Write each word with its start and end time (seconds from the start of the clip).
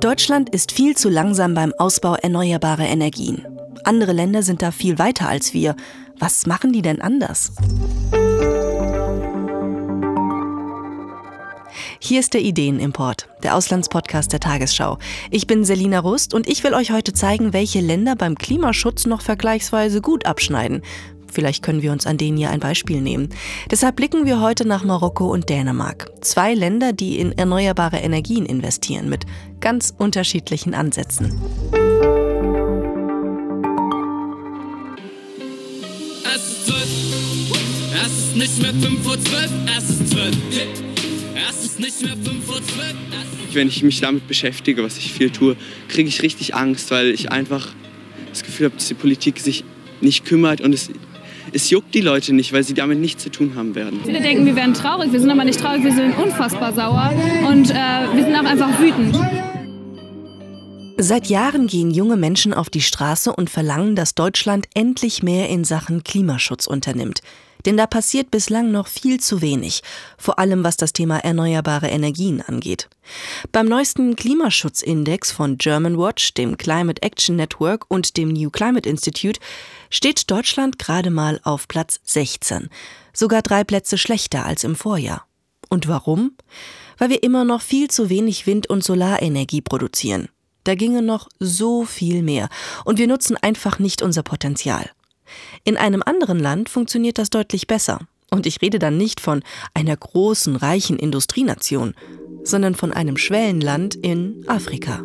Deutschland 0.00 0.50
ist 0.50 0.72
viel 0.72 0.96
zu 0.96 1.08
langsam 1.08 1.54
beim 1.54 1.72
Ausbau 1.78 2.14
erneuerbarer 2.14 2.86
Energien. 2.86 3.46
Andere 3.84 4.12
Länder 4.12 4.42
sind 4.42 4.62
da 4.62 4.70
viel 4.70 4.98
weiter 4.98 5.28
als 5.28 5.54
wir. 5.54 5.74
Was 6.18 6.46
machen 6.46 6.72
die 6.72 6.82
denn 6.82 7.00
anders? 7.00 7.52
Hier 11.98 12.20
ist 12.20 12.34
der 12.34 12.42
Ideenimport, 12.42 13.28
der 13.42 13.56
Auslandspodcast 13.56 14.32
der 14.32 14.40
Tagesschau. 14.40 14.98
Ich 15.30 15.46
bin 15.46 15.64
Selina 15.64 15.98
Rust 15.98 16.34
und 16.34 16.48
ich 16.48 16.62
will 16.62 16.74
euch 16.74 16.92
heute 16.92 17.12
zeigen, 17.12 17.52
welche 17.52 17.80
Länder 17.80 18.16
beim 18.16 18.36
Klimaschutz 18.36 19.06
noch 19.06 19.22
vergleichsweise 19.22 20.00
gut 20.00 20.26
abschneiden. 20.26 20.82
Vielleicht 21.36 21.62
können 21.62 21.82
wir 21.82 21.92
uns 21.92 22.06
an 22.06 22.16
denen 22.16 22.38
hier 22.38 22.48
ein 22.48 22.60
Beispiel 22.60 23.02
nehmen. 23.02 23.28
Deshalb 23.70 23.96
blicken 23.96 24.24
wir 24.24 24.40
heute 24.40 24.66
nach 24.66 24.84
Marokko 24.84 25.30
und 25.30 25.50
Dänemark. 25.50 26.10
Zwei 26.22 26.54
Länder, 26.54 26.94
die 26.94 27.18
in 27.18 27.32
erneuerbare 27.32 27.98
Energien 27.98 28.46
investieren, 28.46 29.10
mit 29.10 29.26
ganz 29.60 29.92
unterschiedlichen 29.98 30.72
Ansätzen. 30.72 31.38
Es 36.24 36.42
ist 36.42 36.66
zwölf, 36.68 36.88
es 38.06 38.12
ist 38.12 38.36
nicht 38.36 38.62
mehr 38.62 38.72
fünf 38.72 39.06
Uhr 39.06 39.20
zwölf, 39.20 39.50
es 39.76 39.90
ist 39.90 40.08
zwölf. 40.08 40.36
Es 41.50 41.64
ist 41.66 41.78
nicht 41.78 42.00
mehr 42.00 42.16
fünf 42.16 42.48
Uhr 42.48 42.62
zwölf. 42.62 42.94
Wenn 43.52 43.68
ich 43.68 43.82
mich 43.82 44.00
damit 44.00 44.26
beschäftige, 44.26 44.82
was 44.82 44.96
ich 44.96 45.12
viel 45.12 45.28
tue, 45.28 45.54
kriege 45.88 46.08
ich 46.08 46.22
richtig 46.22 46.54
Angst, 46.54 46.90
weil 46.90 47.10
ich 47.10 47.30
einfach 47.30 47.74
das 48.30 48.42
Gefühl 48.42 48.64
habe, 48.68 48.76
dass 48.76 48.88
die 48.88 48.94
Politik 48.94 49.38
sich 49.38 49.64
nicht 50.00 50.24
kümmert 50.24 50.62
und 50.62 50.72
es 50.72 50.90
es 51.52 51.70
juckt 51.70 51.94
die 51.94 52.00
Leute 52.00 52.34
nicht, 52.34 52.52
weil 52.52 52.64
sie 52.64 52.74
damit 52.74 52.98
nichts 52.98 53.22
zu 53.22 53.30
tun 53.30 53.54
haben 53.54 53.74
werden. 53.74 54.00
Viele 54.04 54.20
denken, 54.20 54.46
wir 54.46 54.56
wären 54.56 54.74
traurig, 54.74 55.12
wir 55.12 55.20
sind 55.20 55.30
aber 55.30 55.44
nicht 55.44 55.60
traurig, 55.60 55.82
wir 55.82 55.94
sind 55.94 56.16
unfassbar 56.18 56.72
sauer 56.72 57.12
und 57.48 57.70
äh, 57.70 57.74
wir 58.14 58.24
sind 58.24 58.34
auch 58.34 58.44
einfach 58.44 58.78
wütend. 58.80 59.16
Seit 60.98 61.26
Jahren 61.26 61.66
gehen 61.66 61.90
junge 61.90 62.16
Menschen 62.16 62.54
auf 62.54 62.70
die 62.70 62.80
Straße 62.80 63.30
und 63.30 63.50
verlangen, 63.50 63.96
dass 63.96 64.14
Deutschland 64.14 64.66
endlich 64.74 65.22
mehr 65.22 65.50
in 65.50 65.64
Sachen 65.64 66.04
Klimaschutz 66.04 66.66
unternimmt. 66.66 67.20
Denn 67.66 67.76
da 67.76 67.86
passiert 67.86 68.30
bislang 68.30 68.70
noch 68.70 68.86
viel 68.86 69.18
zu 69.18 69.42
wenig, 69.42 69.82
vor 70.16 70.38
allem 70.38 70.62
was 70.62 70.76
das 70.76 70.92
Thema 70.92 71.18
erneuerbare 71.18 71.88
Energien 71.88 72.40
angeht. 72.40 72.88
Beim 73.50 73.66
neuesten 73.66 74.14
Klimaschutzindex 74.14 75.32
von 75.32 75.58
Germanwatch, 75.58 76.32
dem 76.34 76.56
Climate 76.56 77.02
Action 77.02 77.34
Network 77.34 77.84
und 77.88 78.16
dem 78.16 78.28
New 78.28 78.50
Climate 78.50 78.88
Institute 78.88 79.40
steht 79.90 80.30
Deutschland 80.30 80.78
gerade 80.78 81.10
mal 81.10 81.40
auf 81.42 81.66
Platz 81.66 82.00
16, 82.04 82.70
sogar 83.12 83.42
drei 83.42 83.64
Plätze 83.64 83.98
schlechter 83.98 84.46
als 84.46 84.62
im 84.62 84.76
Vorjahr. 84.76 85.26
Und 85.68 85.88
warum? 85.88 86.36
Weil 86.98 87.10
wir 87.10 87.22
immer 87.24 87.44
noch 87.44 87.62
viel 87.62 87.88
zu 87.90 88.08
wenig 88.08 88.46
Wind- 88.46 88.68
und 88.68 88.84
Solarenergie 88.84 89.60
produzieren. 89.60 90.28
Da 90.62 90.74
ginge 90.74 91.02
noch 91.02 91.28
so 91.38 91.84
viel 91.84 92.22
mehr 92.22 92.48
und 92.84 92.98
wir 92.98 93.06
nutzen 93.06 93.36
einfach 93.36 93.78
nicht 93.78 94.02
unser 94.02 94.22
Potenzial. 94.22 94.90
In 95.64 95.76
einem 95.76 96.02
anderen 96.04 96.38
Land 96.38 96.68
funktioniert 96.68 97.18
das 97.18 97.30
deutlich 97.30 97.66
besser. 97.66 98.00
Und 98.30 98.46
ich 98.46 98.60
rede 98.60 98.78
dann 98.78 98.96
nicht 98.96 99.20
von 99.20 99.42
einer 99.72 99.96
großen, 99.96 100.56
reichen 100.56 100.98
Industrienation, 100.98 101.94
sondern 102.42 102.74
von 102.74 102.92
einem 102.92 103.16
Schwellenland 103.16 103.94
in 103.94 104.44
Afrika. 104.48 105.04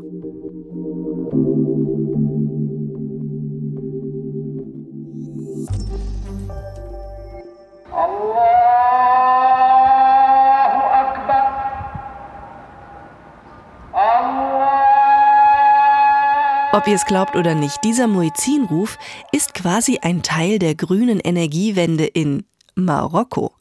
Ob 16.73 16.87
ihr 16.87 16.95
es 16.95 17.05
glaubt 17.05 17.35
oder 17.35 17.53
nicht, 17.53 17.83
dieser 17.83 18.07
Muezzinruf 18.07 18.97
ist 19.33 19.53
quasi 19.53 19.99
ein 20.01 20.23
Teil 20.23 20.57
der 20.57 20.73
grünen 20.73 21.19
Energiewende 21.19 22.05
in 22.05 22.45
Marokko. 22.75 23.51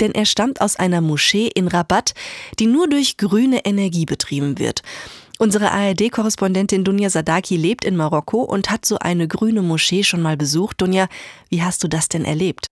Denn 0.00 0.10
er 0.10 0.26
stammt 0.26 0.60
aus 0.60 0.74
einer 0.74 1.00
Moschee 1.00 1.46
in 1.46 1.68
Rabat, 1.68 2.14
die 2.58 2.66
nur 2.66 2.88
durch 2.88 3.16
grüne 3.16 3.64
Energie 3.64 4.06
betrieben 4.06 4.58
wird. 4.58 4.82
Unsere 5.38 5.70
ARD-Korrespondentin 5.70 6.82
Dunja 6.82 7.10
Sadaki 7.10 7.56
lebt 7.56 7.84
in 7.84 7.96
Marokko 7.96 8.42
und 8.42 8.70
hat 8.70 8.84
so 8.84 8.98
eine 8.98 9.28
grüne 9.28 9.62
Moschee 9.62 10.02
schon 10.02 10.20
mal 10.20 10.36
besucht. 10.36 10.80
Dunja, 10.80 11.06
wie 11.50 11.62
hast 11.62 11.84
du 11.84 11.88
das 11.88 12.08
denn 12.08 12.24
erlebt? 12.24 12.66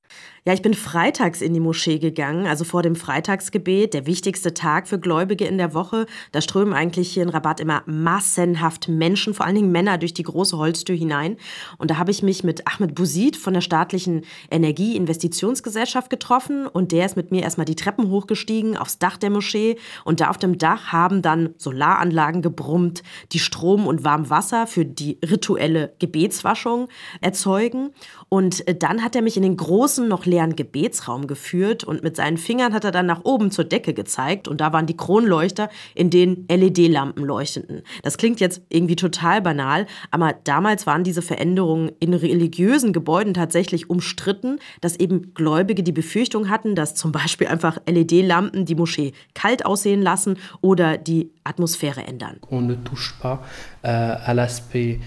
Ja, 0.46 0.52
ich 0.52 0.62
bin 0.62 0.74
freitags 0.74 1.42
in 1.42 1.54
die 1.54 1.60
Moschee 1.60 1.98
gegangen, 1.98 2.46
also 2.46 2.62
vor 2.62 2.84
dem 2.84 2.94
Freitagsgebet, 2.94 3.94
der 3.94 4.06
wichtigste 4.06 4.54
Tag 4.54 4.86
für 4.86 5.00
Gläubige 5.00 5.44
in 5.44 5.58
der 5.58 5.74
Woche. 5.74 6.06
Da 6.30 6.40
strömen 6.40 6.72
eigentlich 6.72 7.12
hier 7.12 7.24
in 7.24 7.30
Rabat 7.30 7.58
immer 7.58 7.82
massenhaft 7.86 8.86
Menschen, 8.86 9.34
vor 9.34 9.44
allen 9.44 9.56
Dingen 9.56 9.72
Männer, 9.72 9.98
durch 9.98 10.14
die 10.14 10.22
große 10.22 10.56
Holztür 10.56 10.94
hinein. 10.94 11.36
Und 11.78 11.90
da 11.90 11.98
habe 11.98 12.12
ich 12.12 12.22
mich 12.22 12.44
mit 12.44 12.64
Ahmed 12.68 12.94
Bouzid 12.94 13.36
von 13.36 13.54
der 13.54 13.60
staatlichen 13.60 14.22
Energieinvestitionsgesellschaft 14.48 16.10
getroffen 16.10 16.68
und 16.68 16.92
der 16.92 17.06
ist 17.06 17.16
mit 17.16 17.32
mir 17.32 17.42
erstmal 17.42 17.66
die 17.66 17.74
Treppen 17.74 18.08
hochgestiegen 18.08 18.76
aufs 18.76 19.00
Dach 19.00 19.16
der 19.16 19.30
Moschee. 19.30 19.76
Und 20.04 20.20
da 20.20 20.30
auf 20.30 20.38
dem 20.38 20.58
Dach 20.58 20.92
haben 20.92 21.22
dann 21.22 21.54
Solaranlagen 21.56 22.40
gebrummt, 22.40 23.02
die 23.32 23.40
Strom 23.40 23.88
und 23.88 24.04
Warmwasser 24.04 24.68
für 24.68 24.84
die 24.84 25.18
rituelle 25.28 25.96
Gebetswaschung 25.98 26.86
erzeugen. 27.20 27.90
Und 28.28 28.66
äh, 28.66 28.74
dann 28.74 29.02
hat 29.02 29.14
er 29.14 29.22
mich 29.22 29.36
in 29.36 29.42
den 29.42 29.56
großen, 29.56 30.08
noch 30.08 30.26
leeren 30.26 30.56
Gebetsraum 30.56 31.26
geführt 31.26 31.84
und 31.84 32.02
mit 32.02 32.16
seinen 32.16 32.38
Fingern 32.38 32.74
hat 32.74 32.84
er 32.84 32.90
dann 32.90 33.06
nach 33.06 33.24
oben 33.24 33.50
zur 33.50 33.64
Decke 33.64 33.94
gezeigt 33.94 34.48
und 34.48 34.60
da 34.60 34.72
waren 34.72 34.86
die 34.86 34.96
Kronleuchter, 34.96 35.68
in 35.94 36.10
denen 36.10 36.46
LED-Lampen 36.48 37.24
leuchteten. 37.24 37.82
Das 38.02 38.18
klingt 38.18 38.40
jetzt 38.40 38.62
irgendwie 38.68 38.96
total 38.96 39.42
banal, 39.42 39.86
aber 40.10 40.34
damals 40.44 40.86
waren 40.86 41.04
diese 41.04 41.22
Veränderungen 41.22 41.92
in 42.00 42.14
religiösen 42.14 42.92
Gebäuden 42.92 43.32
tatsächlich 43.32 43.90
umstritten, 43.90 44.58
dass 44.80 44.96
eben 44.96 45.32
Gläubige 45.34 45.82
die 45.82 45.92
Befürchtung 45.92 46.50
hatten, 46.50 46.74
dass 46.74 46.94
zum 46.94 47.12
Beispiel 47.12 47.46
einfach 47.46 47.78
LED-Lampen 47.86 48.64
die 48.64 48.74
Moschee 48.74 49.12
kalt 49.34 49.64
aussehen 49.64 50.02
lassen 50.02 50.38
oder 50.60 50.98
die 50.98 51.30
Atmosphäre 51.44 52.04
ändern. 52.06 52.38
On 52.50 52.66
ne 52.66 52.76
touche 52.82 53.14
pas 53.20 53.38
euh, 53.84 54.16
à 54.26 54.34
l'aspect 54.34 54.98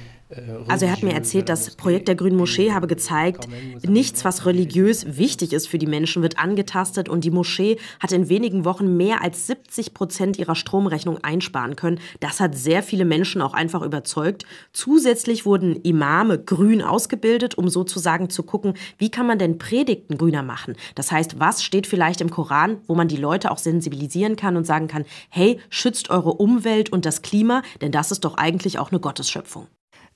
also 0.67 0.85
er 0.85 0.91
hat 0.91 1.01
mir 1.01 1.13
erzählt, 1.13 1.49
das 1.49 1.75
Projekt 1.75 2.07
der 2.07 2.15
Grünen 2.15 2.37
Moschee 2.37 2.71
habe 2.71 2.85
gezeigt, 2.85 3.47
nichts, 3.81 4.23
was 4.23 4.45
religiös 4.45 5.17
wichtig 5.17 5.53
ist 5.53 5.67
für 5.67 5.79
die 5.79 5.87
Menschen, 5.87 6.21
wird 6.21 6.37
angetastet 6.37 7.09
und 7.09 7.23
die 7.23 7.31
Moschee 7.31 7.77
hat 7.99 8.11
in 8.11 8.29
wenigen 8.29 8.63
Wochen 8.63 8.95
mehr 8.95 9.23
als 9.23 9.47
70 9.47 9.95
Prozent 9.95 10.37
ihrer 10.37 10.53
Stromrechnung 10.53 11.17
einsparen 11.23 11.75
können. 11.75 11.99
Das 12.19 12.39
hat 12.39 12.55
sehr 12.55 12.83
viele 12.83 13.05
Menschen 13.05 13.41
auch 13.41 13.53
einfach 13.53 13.81
überzeugt. 13.81 14.45
Zusätzlich 14.71 15.47
wurden 15.47 15.77
Imame 15.77 16.37
grün 16.37 16.83
ausgebildet, 16.83 17.57
um 17.57 17.67
sozusagen 17.67 18.29
zu 18.29 18.43
gucken, 18.43 18.75
wie 18.99 19.09
kann 19.09 19.25
man 19.25 19.39
denn 19.39 19.57
Predigten 19.57 20.17
grüner 20.17 20.43
machen. 20.43 20.75
Das 20.93 21.11
heißt, 21.11 21.39
was 21.39 21.63
steht 21.63 21.87
vielleicht 21.87 22.21
im 22.21 22.29
Koran, 22.29 22.77
wo 22.85 22.93
man 22.93 23.07
die 23.07 23.17
Leute 23.17 23.49
auch 23.49 23.57
sensibilisieren 23.57 24.35
kann 24.35 24.57
und 24.57 24.65
sagen 24.65 24.87
kann, 24.87 25.05
hey, 25.29 25.59
schützt 25.71 26.11
eure 26.11 26.33
Umwelt 26.33 26.91
und 26.91 27.05
das 27.05 27.23
Klima, 27.23 27.63
denn 27.81 27.91
das 27.91 28.11
ist 28.11 28.25
doch 28.25 28.35
eigentlich 28.35 28.77
auch 28.77 28.91
eine 28.91 28.99
Gottesschöpfung. 28.99 29.67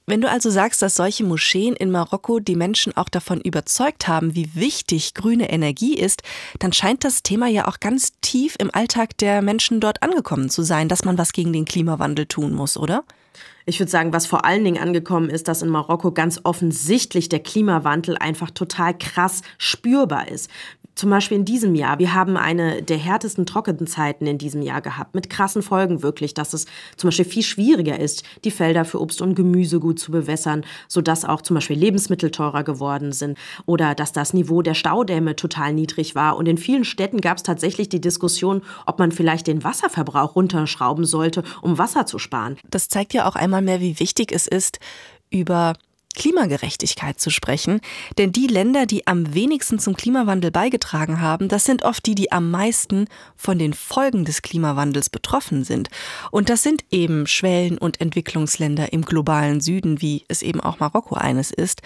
Wenn 0.05 0.19
du 0.19 0.29
also 0.29 0.49
sagst, 0.49 0.81
dass 0.81 0.95
solche 0.95 1.23
Moscheen 1.23 1.75
in 1.75 1.89
Marokko 1.89 2.39
die 2.39 2.57
Menschen 2.57 2.95
auch 2.97 3.07
davon 3.07 3.39
überzeugt 3.39 4.07
haben, 4.07 4.35
wie 4.35 4.53
wichtig 4.53 5.13
grüne 5.13 5.49
Energie 5.49 5.95
ist, 5.95 6.23
dann 6.59 6.73
scheint 6.73 7.05
das 7.05 7.23
Thema 7.23 7.47
ja 7.47 7.67
auch 7.69 7.79
ganz 7.79 8.11
tief 8.19 8.55
im 8.59 8.69
Alltag 8.73 9.17
der 9.17 9.41
Menschen 9.41 9.79
dort 9.79 10.03
angekommen 10.03 10.49
zu 10.49 10.61
sein, 10.61 10.89
dass 10.89 11.05
man 11.05 11.17
was 11.17 11.31
gegen 11.31 11.53
den 11.53 11.63
Klimawandel 11.63 12.25
tun 12.25 12.53
muss, 12.53 12.75
oder? 12.75 13.05
Ich 13.65 13.79
würde 13.79 13.91
sagen, 13.91 14.13
was 14.13 14.25
vor 14.25 14.45
allen 14.45 14.63
Dingen 14.63 14.81
angekommen 14.81 15.29
ist, 15.29 15.47
dass 15.47 15.61
in 15.61 15.69
Marokko 15.69 16.11
ganz 16.11 16.41
offensichtlich 16.43 17.29
der 17.29 17.39
Klimawandel 17.39 18.17
einfach 18.17 18.51
total 18.51 18.97
krass 18.97 19.41
spürbar 19.57 20.27
ist. 20.27 20.49
Zum 20.95 21.09
Beispiel 21.09 21.37
in 21.37 21.45
diesem 21.45 21.73
Jahr. 21.73 21.97
Wir 21.97 22.13
haben 22.13 22.37
eine 22.37 22.83
der 22.83 22.97
härtesten 22.97 23.47
Trockenzeiten 23.47 24.27
in 24.27 24.37
diesem 24.37 24.61
Jahr 24.61 24.81
gehabt, 24.81 25.15
mit 25.15 25.27
krassen 25.27 25.63
Folgen 25.63 26.03
wirklich, 26.03 26.35
dass 26.35 26.53
es 26.53 26.67
zum 26.97 27.07
Beispiel 27.07 27.25
viel 27.25 27.41
schwieriger 27.41 27.99
ist, 27.99 28.23
die 28.43 28.51
Felder 28.51 28.85
für 28.85 29.01
Obst 29.01 29.19
und 29.19 29.33
Gemüse 29.33 29.79
gut 29.79 29.99
zu 29.99 30.11
bewässern, 30.11 30.63
sodass 30.87 31.25
auch 31.25 31.41
zum 31.41 31.55
Beispiel 31.55 31.77
Lebensmittel 31.79 32.29
teurer 32.29 32.63
geworden 32.63 33.11
sind 33.11 33.39
oder 33.65 33.95
dass 33.95 34.11
das 34.11 34.33
Niveau 34.33 34.61
der 34.61 34.75
Staudämme 34.75 35.35
total 35.35 35.73
niedrig 35.73 36.13
war. 36.13 36.37
Und 36.37 36.47
in 36.47 36.59
vielen 36.59 36.85
Städten 36.85 37.21
gab 37.21 37.37
es 37.37 37.43
tatsächlich 37.43 37.89
die 37.89 38.01
Diskussion, 38.01 38.61
ob 38.85 38.99
man 38.99 39.11
vielleicht 39.11 39.47
den 39.47 39.63
Wasserverbrauch 39.63 40.35
runterschrauben 40.35 41.05
sollte, 41.05 41.43
um 41.63 41.79
Wasser 41.79 42.05
zu 42.05 42.19
sparen. 42.19 42.57
Das 42.69 42.87
zeigt 42.87 43.15
ja 43.15 43.27
auch 43.27 43.35
einmal 43.35 43.52
mehr, 43.61 43.81
wie 43.81 43.99
wichtig 43.99 44.31
es 44.31 44.47
ist, 44.47 44.79
über 45.29 45.73
Klimagerechtigkeit 46.15 47.19
zu 47.19 47.29
sprechen, 47.29 47.81
denn 48.17 48.31
die 48.31 48.47
Länder, 48.47 48.85
die 48.85 49.07
am 49.07 49.33
wenigsten 49.33 49.79
zum 49.79 49.95
Klimawandel 49.95 50.51
beigetragen 50.51 51.21
haben, 51.21 51.47
das 51.47 51.65
sind 51.65 51.83
oft 51.83 52.05
die, 52.05 52.15
die 52.15 52.31
am 52.31 52.51
meisten 52.51 53.07
von 53.35 53.57
den 53.57 53.73
Folgen 53.73 54.25
des 54.25 54.41
Klimawandels 54.41 55.09
betroffen 55.09 55.63
sind. 55.63 55.89
Und 56.31 56.49
das 56.49 56.63
sind 56.63 56.85
eben 56.91 57.27
Schwellen- 57.27 57.77
und 57.77 57.99
Entwicklungsländer 57.99 58.93
im 58.93 59.03
globalen 59.03 59.59
Süden, 59.59 60.01
wie 60.01 60.23
es 60.27 60.41
eben 60.41 60.61
auch 60.61 60.79
Marokko 60.79 61.15
eines 61.15 61.51
ist. 61.51 61.81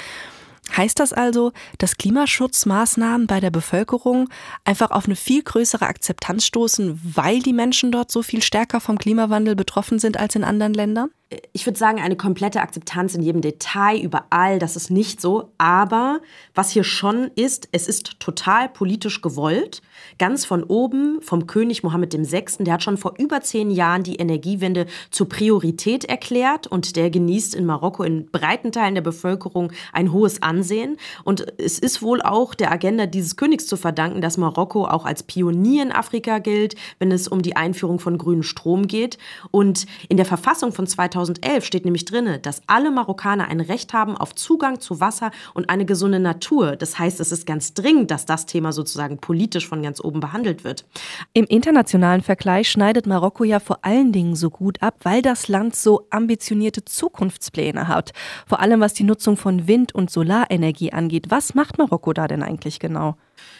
Heißt 0.76 1.00
das 1.00 1.14
also, 1.14 1.54
dass 1.78 1.96
Klimaschutzmaßnahmen 1.96 3.26
bei 3.26 3.40
der 3.40 3.52
Bevölkerung 3.52 4.28
einfach 4.66 4.92
auf 4.92 5.06
eine 5.06 5.16
viel 5.16 5.42
größere 5.42 5.88
Akzeptanz 5.88 6.46
stoßen, 6.46 7.00
weil 7.16 7.40
die 7.40 7.54
Menschen 7.54 7.94
dort 7.94 8.12
so 8.12 8.22
viel 8.22 8.42
stärker 8.42 8.82
vom 8.82 8.98
Klimawandel 8.98 9.56
betroffen 9.56 9.98
sind 9.98 10.20
als 10.20 10.36
in 10.36 10.44
anderen 10.44 10.74
Ländern? 10.74 11.10
Ich 11.52 11.66
würde 11.66 11.78
sagen, 11.78 12.00
eine 12.00 12.16
komplette 12.16 12.62
Akzeptanz 12.62 13.14
in 13.14 13.22
jedem 13.22 13.42
Detail, 13.42 14.00
überall, 14.00 14.60
das 14.60 14.78
ist 14.78 14.90
nicht 14.90 15.20
so. 15.20 15.52
Aber 15.58 16.22
was 16.56 16.72
hier 16.72 16.86
schon 16.86 17.32
ist, 17.36 17.68
es 17.74 17.90
ist 17.90 18.20
total 18.20 18.70
politisch 18.70 19.22
gewollt. 19.22 19.82
Ganz 20.20 20.46
von 20.46 20.64
oben, 20.64 21.22
vom 21.22 21.46
König 21.46 21.84
Mohammed 21.84 22.14
VI., 22.14 22.64
der 22.64 22.76
hat 22.76 22.84
schon 22.84 22.96
vor 22.96 23.16
über 23.18 23.42
zehn 23.42 23.72
Jahren 23.72 24.04
die 24.04 24.16
Energiewende 24.16 24.86
zur 25.12 25.28
Priorität 25.28 26.06
erklärt 26.06 26.66
und 26.68 26.96
der 26.96 27.10
genießt 27.10 27.56
in 27.56 27.66
Marokko 27.66 28.04
in 28.04 28.28
breiten 28.28 28.72
Teilen 28.72 28.96
der 28.96 29.02
Bevölkerung 29.02 29.74
ein 29.92 30.14
hohes 30.14 30.42
Ansehen. 30.42 30.96
Und 31.26 31.46
es 31.60 31.78
ist 31.78 32.02
wohl 32.02 32.22
auch 32.22 32.56
der 32.56 32.72
Agenda 32.72 33.06
dieses 33.06 33.36
Königs 33.36 33.68
zu 33.68 33.76
verdanken, 33.76 34.22
dass 34.22 34.38
Marokko 34.38 34.86
auch 34.86 35.06
als 35.06 35.24
Pionier 35.24 35.84
in 35.84 35.92
Afrika 35.92 36.40
gilt, 36.40 36.76
wenn 37.00 37.12
es 37.12 37.28
um 37.28 37.42
die 37.42 37.58
Einführung 37.58 38.00
von 38.00 38.18
grünem 38.18 38.44
Strom 38.44 38.88
geht. 38.88 39.18
Und 39.52 39.88
in 40.08 40.16
der 40.16 40.26
Verfassung 40.26 40.72
von 40.72 40.88
2000 40.88 41.17
2011 41.18 41.66
steht 41.66 41.86
nämlich 41.86 42.06
drin, 42.06 42.40
dass 42.44 42.62
alle 42.68 42.92
Marokkaner 42.92 43.48
ein 43.48 43.60
Recht 43.60 43.94
haben 43.94 44.16
auf 44.16 44.36
Zugang 44.36 44.80
zu 44.80 45.00
Wasser 45.00 45.32
und 45.54 45.70
eine 45.70 45.86
gesunde 45.86 46.20
Natur. 46.20 46.76
Das 46.76 47.00
heißt, 47.00 47.20
es 47.20 47.32
ist 47.32 47.48
ganz 47.48 47.74
dringend, 47.74 48.12
dass 48.12 48.26
das 48.26 48.46
Thema 48.46 48.72
sozusagen 48.72 49.18
politisch 49.18 49.68
von 49.68 49.82
ganz 49.82 50.00
oben 50.04 50.20
behandelt 50.20 50.64
wird. 50.64 50.86
Im 51.34 51.46
internationalen 51.46 52.22
Vergleich 52.22 52.70
schneidet 52.70 53.08
Marokko 53.08 53.44
ja 53.44 53.60
vor 53.60 53.80
allen 53.82 54.12
Dingen 54.12 54.36
so 54.36 54.50
gut 54.50 54.82
ab, 54.84 54.96
weil 55.04 55.22
das 55.22 55.48
Land 55.48 55.76
so 55.76 56.06
ambitionierte 56.12 56.86
Zukunftspläne 56.86 57.88
hat. 57.88 58.14
Vor 58.46 58.60
allem 58.60 58.80
was 58.80 58.94
die 58.94 59.04
Nutzung 59.04 59.38
von 59.38 59.68
Wind- 59.68 59.96
und 59.96 60.12
Solarenergie 60.12 60.94
angeht. 60.94 61.30
Was 61.30 61.56
macht 61.56 61.78
Marokko 61.78 62.14
da 62.14 62.28
denn 62.28 62.44
eigentlich 62.44 62.80
genau? 62.80 63.16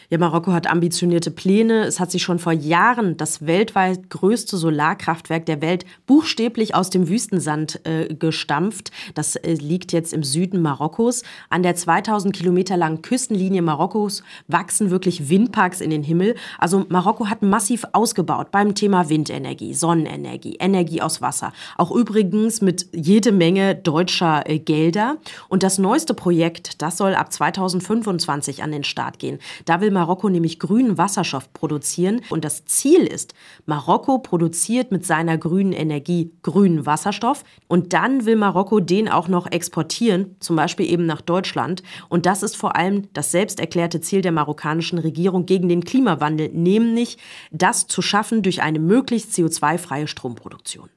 Ja, 0.10 0.18
Marokko 0.18 0.54
hat 0.54 0.68
ambitionierte 0.68 1.32
Pläne. 1.32 1.84
Es 1.84 2.00
hat 2.00 2.12
sich 2.12 2.24
schon 2.24 2.40
vor 2.40 2.54
Jahren 2.54 3.18
das 3.18 3.46
weltweit 3.46 4.10
größte 4.10 4.56
Solarkraftwerk 4.56 5.46
der 5.46 5.62
Welt 5.62 5.86
buchstäblich 6.06 6.74
aus 6.76 6.90
dem 6.90 7.10
Wüstensand 7.10 7.82
äh, 7.86 8.16
gestampft. 8.16 8.92
Das 9.16 9.36
äh, 9.36 9.56
liegt 9.56 9.92
jetzt 9.92 10.14
im 10.14 10.24
Süden 10.24 10.62
Marokkos. 10.62 11.24
An 11.50 11.62
der 11.62 11.76
2000 11.76 12.34
Kilometer 12.34 12.78
langen 12.78 13.02
Küstenlinie 13.02 13.62
Marokkos 13.62 14.24
wachsen 14.48 14.92
wirklich 14.92 15.30
Windparks 15.30 15.82
in 15.82 15.90
den 15.90 16.04
Himmel. 16.04 16.36
Also 16.58 16.86
Marokko 16.88 17.28
hat 17.28 17.42
massiv 17.42 17.84
ausgebaut 17.92 18.50
beim 18.50 18.76
Thema 18.76 19.10
Windenergie, 19.10 19.74
Sonnenenergie, 19.74 20.56
Energie 20.62 21.02
aus 21.02 21.22
Wasser. 21.22 21.52
Auch 21.76 21.92
übrigens 21.92 22.62
mit 22.62 22.88
jede 22.94 23.34
Menge 23.34 23.76
deutscher 23.76 24.50
äh, 24.50 24.58
Gelder. 24.58 25.18
Und 25.50 25.64
das 25.64 25.80
neueste 25.80 26.14
Projekt, 26.14 26.82
das 26.82 26.96
soll 26.96 27.14
ab 27.14 27.34
2025 27.34 28.64
an 28.64 28.72
den 28.72 28.86
Start 28.86 29.20
gehen. 29.20 29.40
Da 29.66 29.82
will 29.82 29.97
Marokko 29.98 30.30
nämlich 30.30 30.60
grünen 30.60 30.98
Wasserstoff 30.98 31.52
produzieren. 31.54 32.22
Und 32.30 32.46
das 32.46 32.66
Ziel 32.66 33.02
ist, 33.02 33.34
Marokko 33.66 34.20
produziert 34.20 34.92
mit 34.92 35.06
seiner 35.06 35.38
grünen 35.38 35.74
Energie 35.74 36.32
grünen 36.44 36.86
Wasserstoff. 36.86 37.44
Und 37.68 37.94
dann 37.94 38.26
will 38.26 38.36
Marokko 38.36 38.80
den 38.80 39.10
auch 39.10 39.28
noch 39.28 39.52
exportieren, 39.52 40.36
zum 40.40 40.56
Beispiel 40.56 40.86
eben 40.90 41.06
nach 41.06 41.22
Deutschland. 41.22 41.82
Und 42.10 42.26
das 42.28 42.44
ist 42.44 42.56
vor 42.56 42.76
allem 42.76 43.08
das 43.14 43.32
selbst 43.32 43.60
erklärte 43.60 44.00
Ziel 44.00 44.22
der 44.22 44.32
marokkanischen 44.32 45.00
Regierung 45.00 45.46
gegen 45.46 45.68
den 45.68 45.84
Klimawandel, 45.84 46.50
nämlich 46.50 47.18
das 47.52 47.88
zu 47.88 48.02
schaffen 48.02 48.44
durch 48.44 48.62
eine 48.62 48.80
möglichst 48.80 49.32
CO2-freie 49.32 50.08
Stromproduktion. 50.08 50.90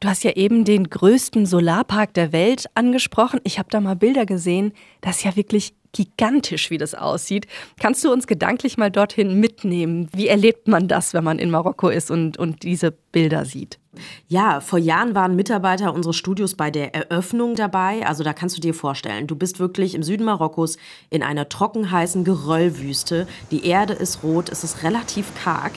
Du 0.00 0.08
hast 0.08 0.22
ja 0.22 0.32
eben 0.32 0.64
den 0.64 0.88
größten 0.88 1.44
Solarpark 1.44 2.14
der 2.14 2.32
Welt 2.32 2.66
angesprochen. 2.74 3.40
Ich 3.42 3.58
habe 3.58 3.68
da 3.70 3.80
mal 3.80 3.96
Bilder 3.96 4.26
gesehen. 4.26 4.72
Das 5.00 5.18
ist 5.18 5.24
ja 5.24 5.34
wirklich 5.34 5.74
gigantisch, 5.92 6.70
wie 6.70 6.78
das 6.78 6.94
aussieht. 6.94 7.46
Kannst 7.80 8.04
du 8.04 8.12
uns 8.12 8.28
gedanklich 8.28 8.76
mal 8.76 8.90
dorthin 8.90 9.40
mitnehmen? 9.40 10.08
Wie 10.14 10.28
erlebt 10.28 10.68
man 10.68 10.86
das, 10.86 11.14
wenn 11.14 11.24
man 11.24 11.40
in 11.40 11.50
Marokko 11.50 11.88
ist 11.88 12.10
und, 12.10 12.38
und 12.38 12.62
diese 12.62 12.92
Bilder 12.92 13.44
sieht? 13.44 13.80
Ja, 14.28 14.60
vor 14.60 14.78
Jahren 14.78 15.16
waren 15.16 15.34
Mitarbeiter 15.34 15.92
unseres 15.92 16.14
Studios 16.14 16.54
bei 16.54 16.70
der 16.70 16.94
Eröffnung 16.94 17.56
dabei. 17.56 18.06
Also 18.06 18.22
da 18.22 18.32
kannst 18.32 18.56
du 18.56 18.60
dir 18.60 18.74
vorstellen, 18.74 19.26
du 19.26 19.34
bist 19.34 19.58
wirklich 19.58 19.94
im 19.96 20.04
Süden 20.04 20.24
Marokkos 20.24 20.76
in 21.10 21.24
einer 21.24 21.48
trockenheißen 21.48 22.22
Geröllwüste. 22.22 23.26
Die 23.50 23.66
Erde 23.66 23.94
ist 23.94 24.22
rot, 24.22 24.50
es 24.50 24.62
ist 24.62 24.84
relativ 24.84 25.34
karg. 25.42 25.72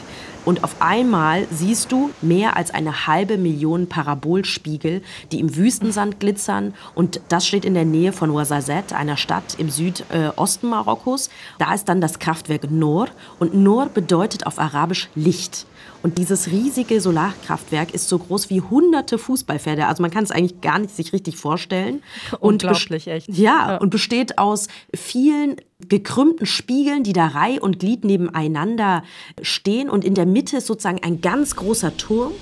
Und 0.45 0.63
auf 0.63 0.75
einmal 0.79 1.47
siehst 1.51 1.91
du 1.91 2.09
mehr 2.21 2.57
als 2.57 2.71
eine 2.71 3.07
halbe 3.07 3.37
Million 3.37 3.87
Parabolspiegel, 3.87 5.01
die 5.31 5.39
im 5.39 5.55
Wüstensand 5.55 6.19
glitzern. 6.19 6.73
Und 6.95 7.21
das 7.29 7.45
steht 7.45 7.65
in 7.65 7.73
der 7.73 7.85
Nähe 7.85 8.13
von 8.13 8.31
Ouarzazate, 8.31 8.95
einer 8.95 9.17
Stadt 9.17 9.55
im 9.57 9.69
Südosten 9.69 10.69
Marokkos. 10.69 11.29
Da 11.59 11.73
ist 11.73 11.85
dann 11.89 12.01
das 12.01 12.19
Kraftwerk 12.19 12.69
Nor. 12.71 13.07
Und 13.39 13.53
Nor 13.53 13.87
bedeutet 13.87 14.45
auf 14.47 14.59
Arabisch 14.59 15.09
Licht. 15.15 15.65
Und 16.03 16.17
dieses 16.17 16.47
riesige 16.47 16.99
Solarkraftwerk 16.99 17.93
ist 17.93 18.09
so 18.09 18.17
groß 18.17 18.49
wie 18.49 18.61
hunderte 18.61 19.19
Fußballfelder. 19.19 19.87
Also 19.87 20.01
man 20.01 20.09
kann 20.09 20.23
es 20.23 20.31
eigentlich 20.31 20.61
gar 20.61 20.79
nicht 20.79 20.95
sich 20.95 21.13
richtig 21.13 21.37
vorstellen. 21.37 22.01
Unglaublich, 22.39 23.07
echt. 23.07 23.29
Ja, 23.29 23.73
ja, 23.73 23.77
und 23.77 23.91
besteht 23.91 24.37
aus 24.39 24.67
vielen 24.95 25.57
gekrümmten 25.89 26.45
Spiegeln, 26.45 27.03
die 27.03 27.13
da 27.13 27.27
Reihe 27.27 27.59
und 27.59 27.79
Glied 27.79 28.03
nebeneinander 28.03 29.03
stehen. 29.41 29.89
Und 29.89 30.05
in 30.05 30.15
der 30.15 30.25
Mitte 30.25 30.57
ist 30.57 30.67
sozusagen 30.67 31.03
ein 31.03 31.21
ganz 31.21 31.55
großer 31.55 31.97
Turm. 31.97 32.33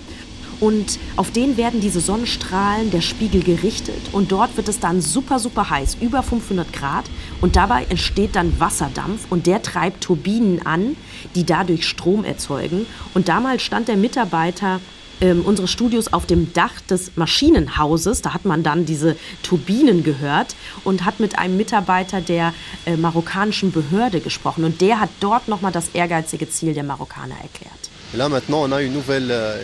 Und 0.59 0.99
auf 1.15 1.31
den 1.31 1.55
werden 1.55 1.79
diese 1.79 2.01
Sonnenstrahlen 2.01 2.91
der 2.91 3.01
Spiegel 3.01 3.43
gerichtet. 3.43 4.01
Und 4.11 4.31
dort 4.31 4.57
wird 4.57 4.67
es 4.67 4.79
dann 4.79 5.01
super, 5.01 5.39
super 5.39 5.69
heiß, 5.69 5.97
über 6.01 6.21
500 6.21 6.73
Grad. 6.73 7.05
Und 7.39 7.55
dabei 7.55 7.85
entsteht 7.85 8.35
dann 8.35 8.59
Wasserdampf 8.59 9.31
und 9.31 9.47
der 9.47 9.61
treibt 9.61 10.03
Turbinen 10.03 10.65
an, 10.65 10.97
die 11.35 11.45
dadurch 11.45 11.87
Strom 11.87 12.25
erzeugen. 12.25 12.85
Und 13.13 13.29
damals 13.29 13.61
stand 13.61 13.87
der 13.87 13.95
Mitarbeiter 13.95 14.81
ähm, 15.21 15.43
unseres 15.45 15.71
Studios 15.71 16.11
auf 16.13 16.25
dem 16.25 16.53
Dach 16.53 16.81
des 16.81 17.15
Maschinenhauses. 17.15 18.21
Da 18.21 18.33
hat 18.33 18.45
man 18.45 18.63
dann 18.63 18.85
diese 18.85 19.15
Turbinen 19.43 20.03
gehört 20.03 20.55
und 20.83 21.05
hat 21.05 21.19
mit 21.19 21.37
einem 21.37 21.57
Mitarbeiter 21.57 22.21
der 22.21 22.53
äh, 22.85 22.95
marokkanischen 22.95 23.71
Behörde 23.71 24.19
gesprochen. 24.19 24.63
Und 24.63 24.81
der 24.81 24.99
hat 24.99 25.09
dort 25.19 25.47
nochmal 25.47 25.71
das 25.71 25.89
ehrgeizige 25.89 26.49
Ziel 26.49 26.73
der 26.73 26.83
Marokkaner 26.83 27.35
erklärt. 27.41 27.89
Euh, 28.11 29.55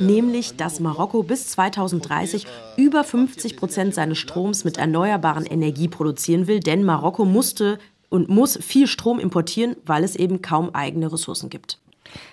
Nämlich, 0.00 0.56
dass 0.56 0.80
Marokko 0.80 1.22
bis 1.22 1.46
2030 1.48 2.46
über 2.76 3.04
50 3.04 3.56
Prozent 3.56 3.94
seines 3.94 4.18
Stroms 4.18 4.64
mit 4.64 4.76
erneuerbaren 4.76 5.46
Energie 5.46 5.86
produzieren 5.86 6.48
will, 6.48 6.58
denn 6.58 6.82
Marokko 6.82 7.24
musste 7.24 7.78
und 8.08 8.28
muss 8.28 8.58
viel 8.60 8.86
Strom 8.86 9.20
importieren, 9.20 9.76
weil 9.86 10.02
es 10.02 10.16
eben 10.16 10.42
kaum 10.42 10.74
eigene 10.74 11.12
Ressourcen 11.12 11.48
gibt. 11.48 11.78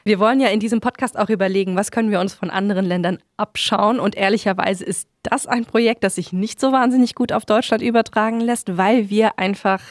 Wir 0.04 0.20
wollen 0.20 0.40
ja 0.40 0.50
in 0.50 0.60
diesem 0.60 0.80
Podcast 0.80 1.18
auch 1.18 1.30
überlegen, 1.30 1.76
was 1.76 1.92
können 1.92 2.12
wir 2.12 2.20
uns 2.20 2.34
von 2.34 2.50
anderen 2.50 2.86
Ländern 2.86 3.20
abschauen. 3.38 4.00
Und 4.00 4.16
ehrlicherweise 4.16 4.84
ist 4.84 5.08
das 5.24 5.48
ein 5.48 5.66
Projekt, 5.66 6.04
das 6.04 6.16
sich 6.16 6.34
nicht 6.34 6.60
so 6.60 6.72
wahnsinnig 6.72 7.16
gut 7.16 7.32
auf 7.32 7.46
Deutschland 7.46 7.82
übertragen 7.82 8.40
lässt, 8.40 8.78
weil 8.78 9.10
wir 9.10 9.40
einfach 9.40 9.82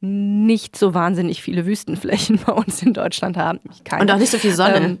nicht 0.00 0.76
so 0.76 0.94
wahnsinnig 0.94 1.42
viele 1.42 1.66
Wüstenflächen 1.66 2.40
bei 2.46 2.52
uns 2.52 2.82
in 2.82 2.92
Deutschland 2.92 3.36
haben. 3.36 3.60
Und 4.00 4.10
auch 4.10 4.18
nicht 4.18 4.30
so 4.30 4.38
viel 4.38 4.54
Sonne. 4.54 4.76
Ähm, 4.76 4.98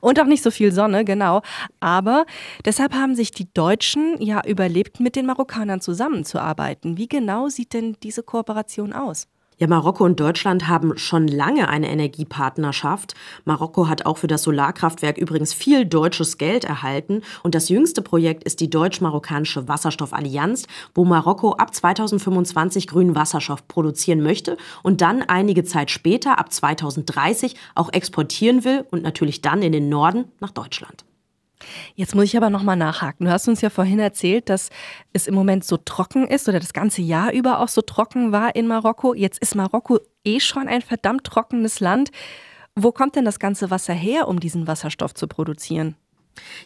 und 0.00 0.20
auch 0.20 0.26
nicht 0.26 0.42
so 0.42 0.50
viel 0.50 0.70
Sonne, 0.70 1.04
genau. 1.04 1.42
Aber 1.80 2.26
deshalb 2.64 2.94
haben 2.94 3.14
sich 3.14 3.30
die 3.30 3.52
Deutschen 3.52 4.20
ja 4.20 4.42
überlebt, 4.46 5.00
mit 5.00 5.16
den 5.16 5.26
Marokkanern 5.26 5.80
zusammenzuarbeiten. 5.80 6.98
Wie 6.98 7.08
genau 7.08 7.48
sieht 7.48 7.72
denn 7.72 7.96
diese 8.02 8.22
Kooperation 8.22 8.92
aus? 8.92 9.28
Ja, 9.60 9.66
Marokko 9.66 10.04
und 10.04 10.20
Deutschland 10.20 10.68
haben 10.68 10.96
schon 10.96 11.26
lange 11.26 11.68
eine 11.68 11.90
Energiepartnerschaft. 11.90 13.16
Marokko 13.44 13.88
hat 13.88 14.06
auch 14.06 14.18
für 14.18 14.28
das 14.28 14.44
Solarkraftwerk 14.44 15.18
übrigens 15.18 15.52
viel 15.52 15.84
deutsches 15.84 16.38
Geld 16.38 16.62
erhalten. 16.62 17.22
Und 17.42 17.56
das 17.56 17.68
jüngste 17.68 18.00
Projekt 18.00 18.44
ist 18.44 18.60
die 18.60 18.70
deutsch-marokkanische 18.70 19.66
Wasserstoffallianz, 19.66 20.68
wo 20.94 21.04
Marokko 21.04 21.54
ab 21.54 21.74
2025 21.74 22.86
grünen 22.86 23.16
Wasserstoff 23.16 23.66
produzieren 23.66 24.22
möchte 24.22 24.58
und 24.84 25.00
dann 25.00 25.22
einige 25.22 25.64
Zeit 25.64 25.90
später, 25.90 26.38
ab 26.38 26.52
2030, 26.52 27.56
auch 27.74 27.92
exportieren 27.92 28.62
will 28.62 28.86
und 28.92 29.02
natürlich 29.02 29.42
dann 29.42 29.62
in 29.62 29.72
den 29.72 29.88
Norden 29.88 30.26
nach 30.38 30.52
Deutschland. 30.52 31.07
Jetzt 31.94 32.14
muss 32.14 32.24
ich 32.26 32.36
aber 32.36 32.50
nochmal 32.50 32.76
nachhaken. 32.76 33.26
Du 33.26 33.32
hast 33.32 33.48
uns 33.48 33.60
ja 33.60 33.70
vorhin 33.70 33.98
erzählt, 33.98 34.48
dass 34.48 34.70
es 35.12 35.26
im 35.26 35.34
Moment 35.34 35.64
so 35.64 35.76
trocken 35.76 36.26
ist 36.26 36.48
oder 36.48 36.60
das 36.60 36.72
ganze 36.72 37.02
Jahr 37.02 37.32
über 37.32 37.60
auch 37.60 37.68
so 37.68 37.82
trocken 37.82 38.32
war 38.32 38.54
in 38.54 38.66
Marokko. 38.66 39.14
Jetzt 39.14 39.40
ist 39.40 39.54
Marokko 39.54 39.98
eh 40.24 40.40
schon 40.40 40.68
ein 40.68 40.82
verdammt 40.82 41.24
trockenes 41.24 41.80
Land. 41.80 42.10
Wo 42.74 42.92
kommt 42.92 43.16
denn 43.16 43.24
das 43.24 43.38
ganze 43.40 43.70
Wasser 43.70 43.94
her, 43.94 44.28
um 44.28 44.38
diesen 44.38 44.66
Wasserstoff 44.66 45.14
zu 45.14 45.26
produzieren? 45.26 45.96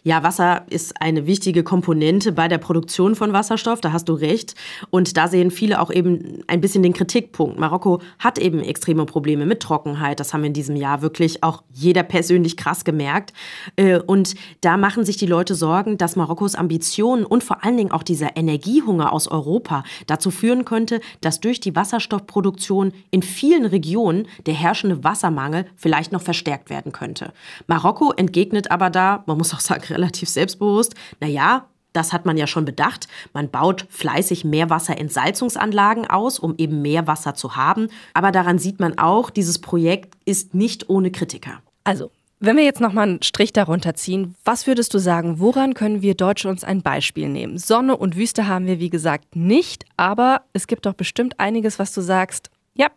Ja, 0.02 0.22
Wasser 0.22 0.64
ist 0.68 1.00
eine 1.00 1.26
wichtige 1.26 1.62
Komponente 1.62 2.32
bei 2.32 2.48
der 2.48 2.58
Produktion 2.58 3.14
von 3.14 3.32
Wasserstoff, 3.32 3.80
da 3.80 3.92
hast 3.92 4.08
du 4.08 4.14
recht. 4.14 4.54
Und 4.90 5.16
da 5.16 5.28
sehen 5.28 5.50
viele 5.50 5.80
auch 5.80 5.90
eben 5.90 6.42
ein 6.46 6.60
bisschen 6.60 6.82
den 6.82 6.92
Kritikpunkt. 6.92 7.58
Marokko 7.58 8.00
hat 8.18 8.38
eben 8.38 8.60
extreme 8.60 9.06
Probleme 9.06 9.46
mit 9.46 9.60
Trockenheit. 9.60 10.20
Das 10.20 10.32
haben 10.32 10.42
wir 10.42 10.48
in 10.48 10.52
diesem 10.52 10.76
Jahr 10.76 11.02
wirklich 11.02 11.42
auch 11.42 11.62
jeder 11.72 12.02
persönlich 12.02 12.56
krass 12.56 12.84
gemerkt. 12.84 13.32
Äh, 13.76 13.98
und 13.98 14.34
da 14.60 14.76
machen 14.76 15.04
sich 15.04 15.16
die 15.16 15.26
Leute 15.26 15.54
Sorgen, 15.54 15.98
dass 15.98 16.16
Marokkos 16.16 16.54
Ambitionen 16.54 17.24
und 17.24 17.44
vor 17.44 17.64
allen 17.64 17.76
Dingen 17.76 17.92
auch 17.92 18.02
dieser 18.02 18.36
Energiehunger 18.36 19.12
aus 19.12 19.28
Europa 19.28 19.84
dazu 20.06 20.30
führen 20.30 20.64
könnte, 20.64 21.00
dass 21.20 21.40
durch 21.40 21.60
die 21.60 21.74
Wasserstoffproduktion 21.74 22.92
in 23.10 23.22
vielen 23.22 23.66
Regionen 23.66 24.26
der 24.46 24.54
herrschende 24.54 25.04
Wassermangel 25.04 25.66
vielleicht 25.76 26.12
noch 26.12 26.22
verstärkt 26.22 26.70
werden 26.70 26.92
könnte. 26.92 27.32
Marokko 27.66 28.12
entgegnet 28.12 28.70
aber 28.70 28.90
da, 28.90 29.22
man 29.26 29.38
muss 29.38 29.54
auch 29.54 29.60
sagen, 29.62 29.84
relativ 29.88 30.28
selbstbewusst, 30.28 30.94
naja, 31.20 31.66
das 31.92 32.12
hat 32.12 32.24
man 32.24 32.36
ja 32.36 32.46
schon 32.46 32.64
bedacht. 32.64 33.06
Man 33.32 33.50
baut 33.50 33.86
fleißig 33.90 34.44
Meerwasserentsalzungsanlagen 34.44 36.08
aus, 36.08 36.38
um 36.38 36.54
eben 36.56 36.82
mehr 36.82 37.06
Wasser 37.06 37.34
zu 37.34 37.56
haben. 37.56 37.88
Aber 38.14 38.32
daran 38.32 38.58
sieht 38.58 38.80
man 38.80 38.98
auch, 38.98 39.30
dieses 39.30 39.60
Projekt 39.60 40.14
ist 40.24 40.54
nicht 40.54 40.88
ohne 40.88 41.10
Kritiker. 41.10 41.60
Also, 41.84 42.10
wenn 42.40 42.56
wir 42.56 42.64
jetzt 42.64 42.80
nochmal 42.80 43.08
einen 43.08 43.22
Strich 43.22 43.52
darunter 43.52 43.94
ziehen, 43.94 44.34
was 44.44 44.66
würdest 44.66 44.92
du 44.94 44.98
sagen, 44.98 45.38
woran 45.38 45.74
können 45.74 46.02
wir 46.02 46.14
Deutsche 46.14 46.48
uns 46.48 46.64
ein 46.64 46.82
Beispiel 46.82 47.28
nehmen? 47.28 47.58
Sonne 47.58 47.96
und 47.96 48.16
Wüste 48.16 48.48
haben 48.48 48.66
wir, 48.66 48.80
wie 48.80 48.90
gesagt, 48.90 49.36
nicht, 49.36 49.84
aber 49.96 50.42
es 50.52 50.66
gibt 50.66 50.86
doch 50.86 50.94
bestimmt 50.94 51.38
einiges, 51.38 51.78
was 51.78 51.92
du 51.92 52.00
sagst, 52.00 52.50
ja, 52.74 52.88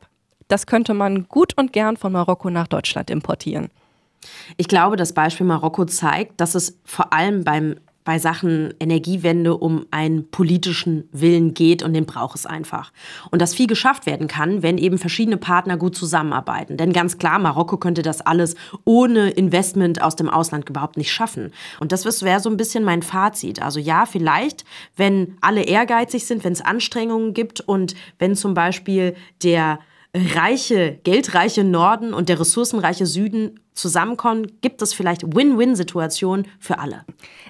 das 0.48 0.66
könnte 0.66 0.94
man 0.94 1.28
gut 1.28 1.54
und 1.58 1.74
gern 1.74 1.98
von 1.98 2.12
Marokko 2.12 2.50
nach 2.50 2.68
Deutschland 2.68 3.10
importieren. 3.10 3.70
Ich 4.58 4.68
glaube, 4.68 4.96
das 4.96 5.14
Beispiel 5.14 5.46
Marokko 5.46 5.86
zeigt, 5.86 6.40
dass 6.42 6.56
es 6.56 6.80
vor 6.84 7.14
allem 7.14 7.44
beim 7.44 7.76
bei 8.06 8.20
Sachen 8.20 8.74
Energiewende 8.80 9.58
um 9.58 9.88
einen 9.92 10.30
politischen 10.30 11.10
Willen 11.12 11.56
geht 11.56 11.82
und 11.82 11.94
den 11.94 12.06
braucht 12.06 12.38
es 12.38 12.46
einfach. 12.46 12.94
Und 13.32 13.42
dass 13.42 13.56
viel 13.56 13.66
geschafft 13.68 14.06
werden 14.06 14.28
kann, 14.28 14.62
wenn 14.62 14.78
eben 14.78 15.00
verschiedene 15.00 15.38
Partner 15.38 15.76
gut 15.76 15.96
zusammenarbeiten. 15.96 16.78
Denn 16.78 16.94
ganz 16.94 17.18
klar, 17.18 17.40
Marokko 17.40 17.78
könnte 17.78 18.04
das 18.04 18.22
alles 18.22 18.56
ohne 18.86 19.32
Investment 19.32 20.02
aus 20.04 20.16
dem 20.16 20.30
Ausland 20.30 20.70
überhaupt 20.70 20.98
nicht 20.98 21.12
schaffen. 21.12 21.52
Und 21.80 21.92
das 21.92 22.06
wäre 22.22 22.40
so 22.40 22.50
ein 22.50 22.58
bisschen 22.58 22.84
mein 22.84 23.02
Fazit. 23.02 23.62
Also 23.62 23.80
ja, 23.80 24.06
vielleicht, 24.06 24.66
wenn 24.96 25.38
alle 25.42 25.64
ehrgeizig 25.64 26.28
sind, 26.28 26.44
wenn 26.44 26.54
es 26.54 26.62
Anstrengungen 26.62 27.34
gibt 27.34 27.60
und 27.62 27.96
wenn 28.20 28.36
zum 28.36 28.54
Beispiel 28.54 29.16
der 29.42 29.80
reiche, 30.16 31.00
geldreiche 31.04 31.64
Norden 31.64 32.14
und 32.14 32.30
der 32.30 32.40
ressourcenreiche 32.40 33.06
Süden 33.06 33.60
zusammenkommen, 33.74 34.48
gibt 34.62 34.82
es 34.82 34.94
vielleicht 34.94 35.36
Win-Win-Situationen 35.36 36.48
für 36.60 36.80
alle. 36.80 37.06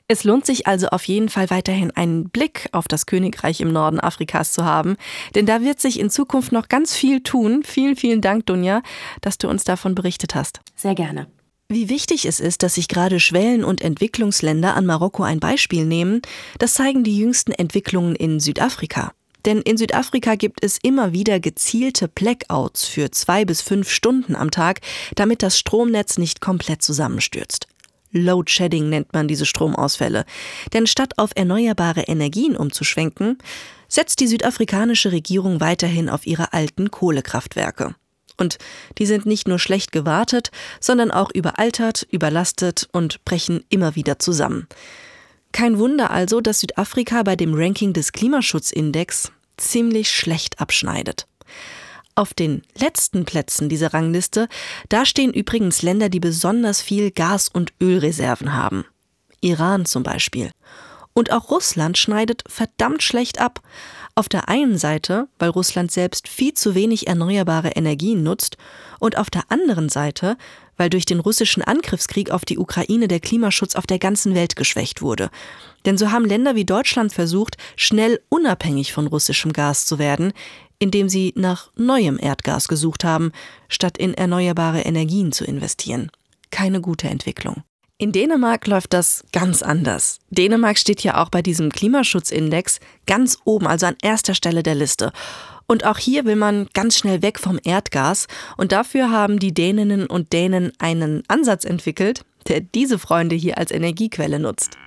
Es 0.07 0.23
lohnt 0.23 0.45
sich 0.45 0.65
also 0.65 0.87
auf 0.87 1.03
jeden 1.03 1.29
Fall 1.29 1.51
weiterhin 1.51 1.91
einen 1.91 2.29
Blick 2.29 2.67
auf 2.71 2.87
das 2.87 3.05
Königreich 3.05 3.61
im 3.61 3.71
Norden 3.71 3.99
Afrikas 3.99 4.51
zu 4.51 4.65
haben, 4.65 4.97
denn 5.35 5.45
da 5.45 5.61
wird 5.61 5.79
sich 5.79 5.99
in 5.99 6.09
Zukunft 6.09 6.51
noch 6.51 6.67
ganz 6.67 6.95
viel 6.95 7.21
tun. 7.21 7.61
Vielen, 7.63 7.95
vielen 7.95 8.21
Dank, 8.21 8.47
Dunja, 8.47 8.81
dass 9.21 9.37
du 9.37 9.47
uns 9.47 9.63
davon 9.63 9.93
berichtet 9.93 10.33
hast. 10.33 10.61
Sehr 10.75 10.95
gerne. 10.95 11.27
Wie 11.67 11.89
wichtig 11.89 12.25
es 12.25 12.39
ist, 12.39 12.63
dass 12.63 12.75
sich 12.75 12.87
gerade 12.87 13.19
Schwellen- 13.19 13.63
und 13.63 13.81
Entwicklungsländer 13.81 14.75
an 14.75 14.85
Marokko 14.85 15.23
ein 15.23 15.39
Beispiel 15.39 15.85
nehmen, 15.85 16.21
das 16.59 16.75
zeigen 16.75 17.03
die 17.03 17.17
jüngsten 17.17 17.51
Entwicklungen 17.51 18.15
in 18.15 18.39
Südafrika. 18.39 19.13
Denn 19.45 19.61
in 19.61 19.77
Südafrika 19.77 20.35
gibt 20.35 20.63
es 20.63 20.79
immer 20.81 21.13
wieder 21.13 21.39
gezielte 21.39 22.07
Blackouts 22.07 22.85
für 22.85 23.11
zwei 23.11 23.45
bis 23.45 23.61
fünf 23.61 23.89
Stunden 23.89 24.35
am 24.35 24.51
Tag, 24.51 24.81
damit 25.15 25.43
das 25.43 25.57
Stromnetz 25.57 26.17
nicht 26.17 26.41
komplett 26.41 26.81
zusammenstürzt. 26.81 27.67
Load 28.11 28.49
Shedding 28.49 28.89
nennt 28.89 29.13
man 29.13 29.27
diese 29.27 29.45
Stromausfälle. 29.45 30.25
Denn 30.73 30.87
statt 30.87 31.17
auf 31.17 31.31
erneuerbare 31.35 32.03
Energien 32.03 32.55
umzuschwenken, 32.55 33.37
setzt 33.87 34.19
die 34.19 34.27
südafrikanische 34.27 35.11
Regierung 35.11 35.59
weiterhin 35.59 36.09
auf 36.09 36.25
ihre 36.25 36.53
alten 36.53 36.91
Kohlekraftwerke. 36.91 37.95
Und 38.37 38.57
die 38.97 39.05
sind 39.05 39.25
nicht 39.25 39.47
nur 39.47 39.59
schlecht 39.59 39.91
gewartet, 39.91 40.51
sondern 40.79 41.11
auch 41.11 41.31
überaltert, 41.31 42.05
überlastet 42.09 42.87
und 42.91 43.23
brechen 43.25 43.63
immer 43.69 43.95
wieder 43.95 44.19
zusammen. 44.19 44.67
Kein 45.55 45.79
Wunder 45.79 46.11
also, 46.11 46.41
dass 46.41 46.59
Südafrika 46.59 47.23
bei 47.23 47.37
dem 47.37 47.53
Ranking 47.53 47.93
des 47.93 48.11
Klimaschutzindex 48.11 49.31
ziemlich 49.55 50.11
schlecht 50.11 50.59
abschneidet. 50.59 51.27
Auf 52.13 52.33
den 52.33 52.63
letzten 52.77 53.23
Plätzen 53.23 53.69
dieser 53.69 53.93
Rangliste, 53.93 54.49
da 54.89 55.05
stehen 55.05 55.31
übrigens 55.31 55.81
Länder, 55.81 56.09
die 56.09 56.19
besonders 56.19 56.81
viel 56.81 57.09
Gas- 57.09 57.47
und 57.47 57.71
Ölreserven 57.81 58.51
haben. 58.51 58.83
Iran 59.39 59.85
zum 59.85 60.03
Beispiel. 60.03 60.51
Und 61.13 61.31
auch 61.31 61.49
Russland 61.49 61.97
schneidet 61.97 62.43
verdammt 62.49 63.01
schlecht 63.01 63.39
ab. 63.39 63.61
Auf 64.17 64.29
der 64.29 64.47
einen 64.47 64.77
Seite, 64.77 65.27
weil 65.39 65.49
Russland 65.49 65.91
selbst 65.91 66.29
viel 66.29 66.53
zu 66.53 66.73
wenig 66.73 67.07
erneuerbare 67.07 67.71
Energien 67.71 68.23
nutzt, 68.23 68.55
und 68.99 69.17
auf 69.17 69.29
der 69.29 69.43
anderen 69.49 69.89
Seite, 69.89 70.37
weil 70.77 70.89
durch 70.89 71.05
den 71.05 71.19
russischen 71.19 71.61
Angriffskrieg 71.61 72.31
auf 72.31 72.45
die 72.45 72.57
Ukraine 72.57 73.09
der 73.09 73.19
Klimaschutz 73.19 73.75
auf 73.75 73.85
der 73.85 73.99
ganzen 73.99 74.33
Welt 74.33 74.55
geschwächt 74.55 75.01
wurde. 75.01 75.29
Denn 75.85 75.97
so 75.97 76.11
haben 76.11 76.23
Länder 76.23 76.55
wie 76.55 76.63
Deutschland 76.63 77.11
versucht, 77.11 77.57
schnell 77.75 78.21
unabhängig 78.29 78.93
von 78.93 79.07
russischem 79.07 79.51
Gas 79.51 79.85
zu 79.85 79.99
werden, 79.99 80.31
indem 80.79 81.09
sie 81.09 81.33
nach 81.35 81.71
neuem 81.75 82.17
Erdgas 82.17 82.69
gesucht 82.69 83.03
haben, 83.03 83.33
statt 83.67 83.97
in 83.97 84.13
erneuerbare 84.13 84.81
Energien 84.81 85.33
zu 85.33 85.43
investieren. 85.43 86.09
Keine 86.51 86.79
gute 86.79 87.09
Entwicklung. 87.09 87.63
In 87.97 88.11
Dänemark 88.11 88.67
läuft 88.67 88.91
das 88.91 89.23
ganz 89.31 89.61
anders. 89.61 90.19
Dänemark 90.29 90.77
steht 90.77 91.01
ja 91.01 91.23
auch 91.23 91.29
bei 91.29 91.41
diesem 91.41 91.71
Klimaschutzindex 91.71 92.81
ganz 93.07 93.37
oben, 93.45 93.67
also 93.67 93.85
an 93.85 93.95
erster 94.01 94.35
Stelle 94.35 94.63
der 94.63 94.75
Liste. 94.75 95.13
Und 95.65 95.85
auch 95.85 95.97
hier 95.97 96.25
will 96.25 96.35
man 96.35 96.67
ganz 96.73 96.97
schnell 96.97 97.21
weg 97.21 97.39
vom 97.39 97.57
Erdgas. 97.63 98.27
Und 98.57 98.73
dafür 98.73 99.11
haben 99.11 99.39
die 99.39 99.53
Däninnen 99.53 100.07
und 100.07 100.33
Dänen 100.33 100.73
einen 100.77 101.23
Ansatz 101.29 101.63
entwickelt, 101.63 102.25
der 102.49 102.59
diese 102.59 102.99
Freunde 102.99 103.35
hier 103.35 103.57
als 103.57 103.71
Energiequelle 103.71 104.39
nutzt. 104.39 104.77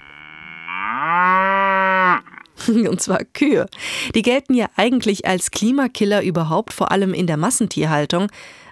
Und 2.68 3.00
zwar 3.00 3.24
Kühe. 3.24 3.66
Die 4.14 4.22
gelten 4.22 4.52
ja 4.52 4.66
eigentlich 4.76 5.26
als 5.26 5.50
Klimakiller 5.50 6.22
überhaupt, 6.22 6.74
vor 6.74 6.90
allem 6.90 7.14
in 7.14 7.26
der 7.26 7.38
Massentierhaltung. 7.38 8.28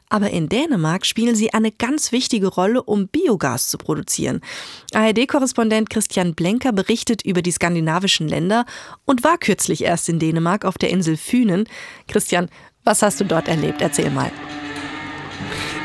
Aber 0.08 0.30
in 0.30 0.48
Dänemark 0.48 1.04
spielen 1.04 1.34
sie 1.34 1.52
eine 1.52 1.72
ganz 1.72 2.12
wichtige 2.12 2.46
Rolle, 2.46 2.82
um 2.82 3.08
Biogas 3.08 3.68
zu 3.68 3.78
produzieren. 3.78 4.40
ARD-Korrespondent 4.94 5.90
Christian 5.90 6.34
Blenker 6.34 6.72
berichtet 6.72 7.22
über 7.24 7.42
die 7.42 7.50
skandinavischen 7.50 8.28
Länder 8.28 8.66
und 9.04 9.24
war 9.24 9.38
kürzlich 9.38 9.82
erst 9.82 10.08
in 10.08 10.18
Dänemark 10.18 10.64
auf 10.64 10.78
der 10.78 10.90
Insel 10.90 11.16
Fünen. 11.16 11.68
Christian, 12.08 12.48
was 12.84 13.02
hast 13.02 13.20
du 13.20 13.24
dort 13.24 13.48
erlebt? 13.48 13.82
Erzähl 13.82 14.10
mal. 14.10 14.30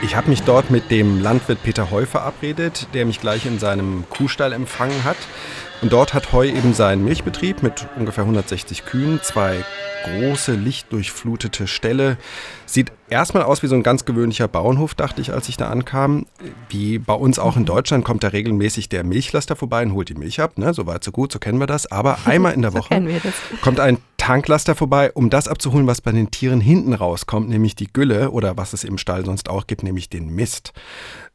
Ich 0.04 0.16
habe 0.16 0.30
mich 0.30 0.42
dort 0.42 0.72
mit 0.72 0.90
dem 0.90 1.22
Landwirt 1.22 1.62
Peter 1.62 1.92
Heu 1.92 2.08
verabredet, 2.08 2.88
der 2.96 3.06
mich 3.06 3.22
gleich 3.22 3.46
in 3.46 3.60
seinem 3.60 4.04
Kuhstall 4.10 4.52
empfangen 4.52 5.04
hat. 5.04 5.18
Und 5.82 5.94
dort 5.94 6.16
hat 6.16 6.32
Heu 6.32 6.48
eben 6.48 6.74
seinen 6.74 7.06
Milchbetrieb 7.06 7.62
mit 7.62 7.88
ungefähr 7.96 8.24
160 8.24 8.86
Kühen, 8.86 9.20
zwei 9.22 9.64
große, 10.04 10.54
lichtdurchflutete 10.54 11.68
Ställe. 11.68 12.18
Sieht 12.66 12.92
erstmal 13.10 13.44
aus 13.44 13.62
wie 13.62 13.68
so 13.68 13.76
ein 13.76 13.84
ganz 13.84 14.06
gewöhnlicher 14.06 14.48
Bauernhof, 14.48 14.96
dachte 14.96 15.22
ich, 15.22 15.34
als 15.34 15.50
ich 15.50 15.58
da 15.58 15.70
ankam. 15.70 16.26
Wie 16.70 16.98
bei 16.98 17.14
uns 17.14 17.38
auch 17.38 17.56
in 17.56 17.66
Deutschland 17.66 18.04
kommt 18.04 18.24
da 18.24 18.30
regelmäßig 18.30 18.90
der 18.90 19.04
Milchlaster 19.04 19.56
vorbei 19.56 19.84
und 19.84 19.94
holt 19.94 20.10
die 20.10 20.16
Milch 20.16 20.42
ab. 20.42 20.58
Ne? 20.58 20.74
So 20.74 20.88
weit, 20.88 21.04
so 21.04 21.12
gut, 21.12 21.32
so 21.32 21.38
kennen 21.38 21.60
wir 21.60 21.68
das. 21.68 21.92
Aber 21.92 22.18
einmal 22.26 22.54
in 22.54 22.64
der 22.64 22.74
Woche 22.76 23.22
so 23.52 23.58
kommt 23.58 23.80
ein 23.80 23.98
Tanklaster 24.22 24.76
vorbei, 24.76 25.12
um 25.16 25.32
das 25.32 25.48
abzuholen, 25.48 25.88
was 25.88 26.00
bei 26.00 26.12
den 26.12 26.30
Tieren 26.30 26.62
hinten 26.62 26.94
rauskommt, 26.94 27.50
nämlich 27.50 27.74
die 27.76 27.92
Gülle 27.92 28.30
oder 28.30 28.56
was 28.56 28.72
es 28.72 28.84
im 28.84 29.00
Stall 29.00 29.26
sonst 29.26 29.50
auch 29.50 29.66
gibt, 29.66 29.82
nämlich 29.82 30.12
den 30.12 30.30
Mist. 30.30 30.74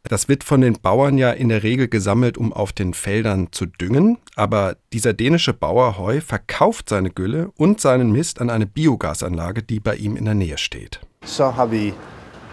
Das 0.05 0.29
wird 0.29 0.45
von 0.45 0.61
den 0.61 0.75
Bauern 0.75 1.19
ja 1.19 1.33
in 1.33 1.49
der 1.49 1.65
Regel 1.65 1.89
gesammelt, 1.89 2.39
um 2.39 2.53
auf 2.53 2.73
den 2.73 2.95
Feldern 2.95 3.49
zu 3.51 3.67
düngen. 3.67 4.19
Aber 4.37 4.77
dieser 4.93 5.15
dänische 5.15 5.53
Bauer 5.53 5.99
Heu 5.99 6.21
verkauft 6.21 6.89
seine 6.89 7.11
Gülle 7.11 7.51
und 7.57 7.81
seinen 7.81 8.13
Mist 8.13 8.41
an 8.41 8.51
eine 8.51 8.67
Biogasanlage, 8.67 9.65
die 9.65 9.81
bei 9.81 9.97
ihm 9.97 10.15
in 10.15 10.25
der 10.25 10.35
Nähe 10.35 10.57
steht. 10.57 11.01
So 11.25 11.57
habe 11.57 11.77
ich 11.77 11.95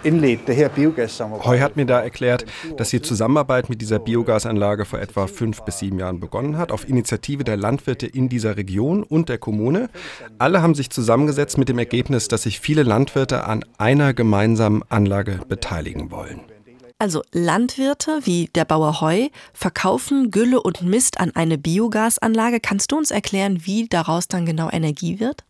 Heu 0.04 1.60
hat 1.60 1.76
mir 1.76 1.86
da 1.86 2.02
erklärt, 2.02 2.46
dass 2.78 2.90
die 2.90 3.02
Zusammenarbeit 3.02 3.70
mit 3.70 3.82
dieser 3.82 4.00
Biogasanlage 4.00 4.86
vor 4.86 5.00
etwa 5.00 5.28
fünf 5.28 5.62
bis 5.62 5.80
sieben 5.80 6.00
Jahren 6.00 6.20
begonnen 6.20 6.58
hat, 6.58 6.72
auf 6.72 6.88
Initiative 6.88 7.44
der 7.44 7.58
Landwirte 7.58 8.08
in 8.08 8.30
dieser 8.30 8.58
Region 8.58 9.04
und 9.04 9.30
der 9.30 9.38
Kommune. 9.38 9.90
Alle 10.40 10.62
haben 10.62 10.76
sich 10.76 10.90
zusammengesetzt 10.90 11.58
mit 11.58 11.70
dem 11.70 11.80
Ergebnis, 11.80 12.28
dass 12.28 12.44
sich 12.44 12.60
viele 12.60 12.84
Landwirte 12.84 13.46
an 13.46 13.64
einer 13.78 14.14
gemeinsamen 14.14 14.84
Anlage 14.90 15.40
beteiligen 15.48 16.12
wollen. 16.12 16.42
Also 17.00 17.22
Landwirte 17.34 18.22
wie 18.24 18.50
der 18.56 18.64
Bauer 18.64 19.02
Heu 19.02 19.28
verkaufen 19.54 20.32
Gülle 20.32 20.62
und 20.62 20.84
Mist 20.84 21.20
an 21.20 21.32
eine 21.36 21.58
Biogasanlage. 21.58 22.62
Kannst 22.62 22.92
du 22.92 22.98
uns 22.98 23.12
erklären, 23.12 23.66
wie 23.66 23.88
daraus 23.90 24.30
dann 24.30 24.46
genau 24.46 24.70
Energie 24.72 25.20
wird? 25.20 25.44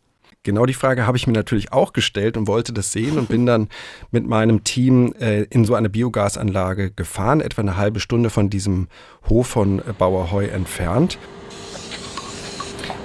Genau 0.44 0.66
die 0.66 0.74
Frage 0.74 1.06
habe 1.06 1.16
ich 1.16 1.26
mir 1.26 1.32
natürlich 1.32 1.72
auch 1.72 1.94
gestellt 1.94 2.36
und 2.36 2.46
wollte 2.46 2.74
das 2.74 2.92
sehen 2.92 3.18
und 3.18 3.28
bin 3.28 3.46
dann 3.46 3.68
mit 4.10 4.26
meinem 4.26 4.62
Team 4.62 5.14
äh, 5.18 5.44
in 5.44 5.64
so 5.64 5.74
eine 5.74 5.88
Biogasanlage 5.88 6.90
gefahren, 6.90 7.40
etwa 7.40 7.62
eine 7.62 7.76
halbe 7.78 7.98
Stunde 7.98 8.28
von 8.28 8.50
diesem 8.50 8.88
Hof 9.28 9.48
von 9.48 9.80
äh, 9.80 9.92
Bauer 9.96 10.30
Heu 10.30 10.44
entfernt. 10.44 11.18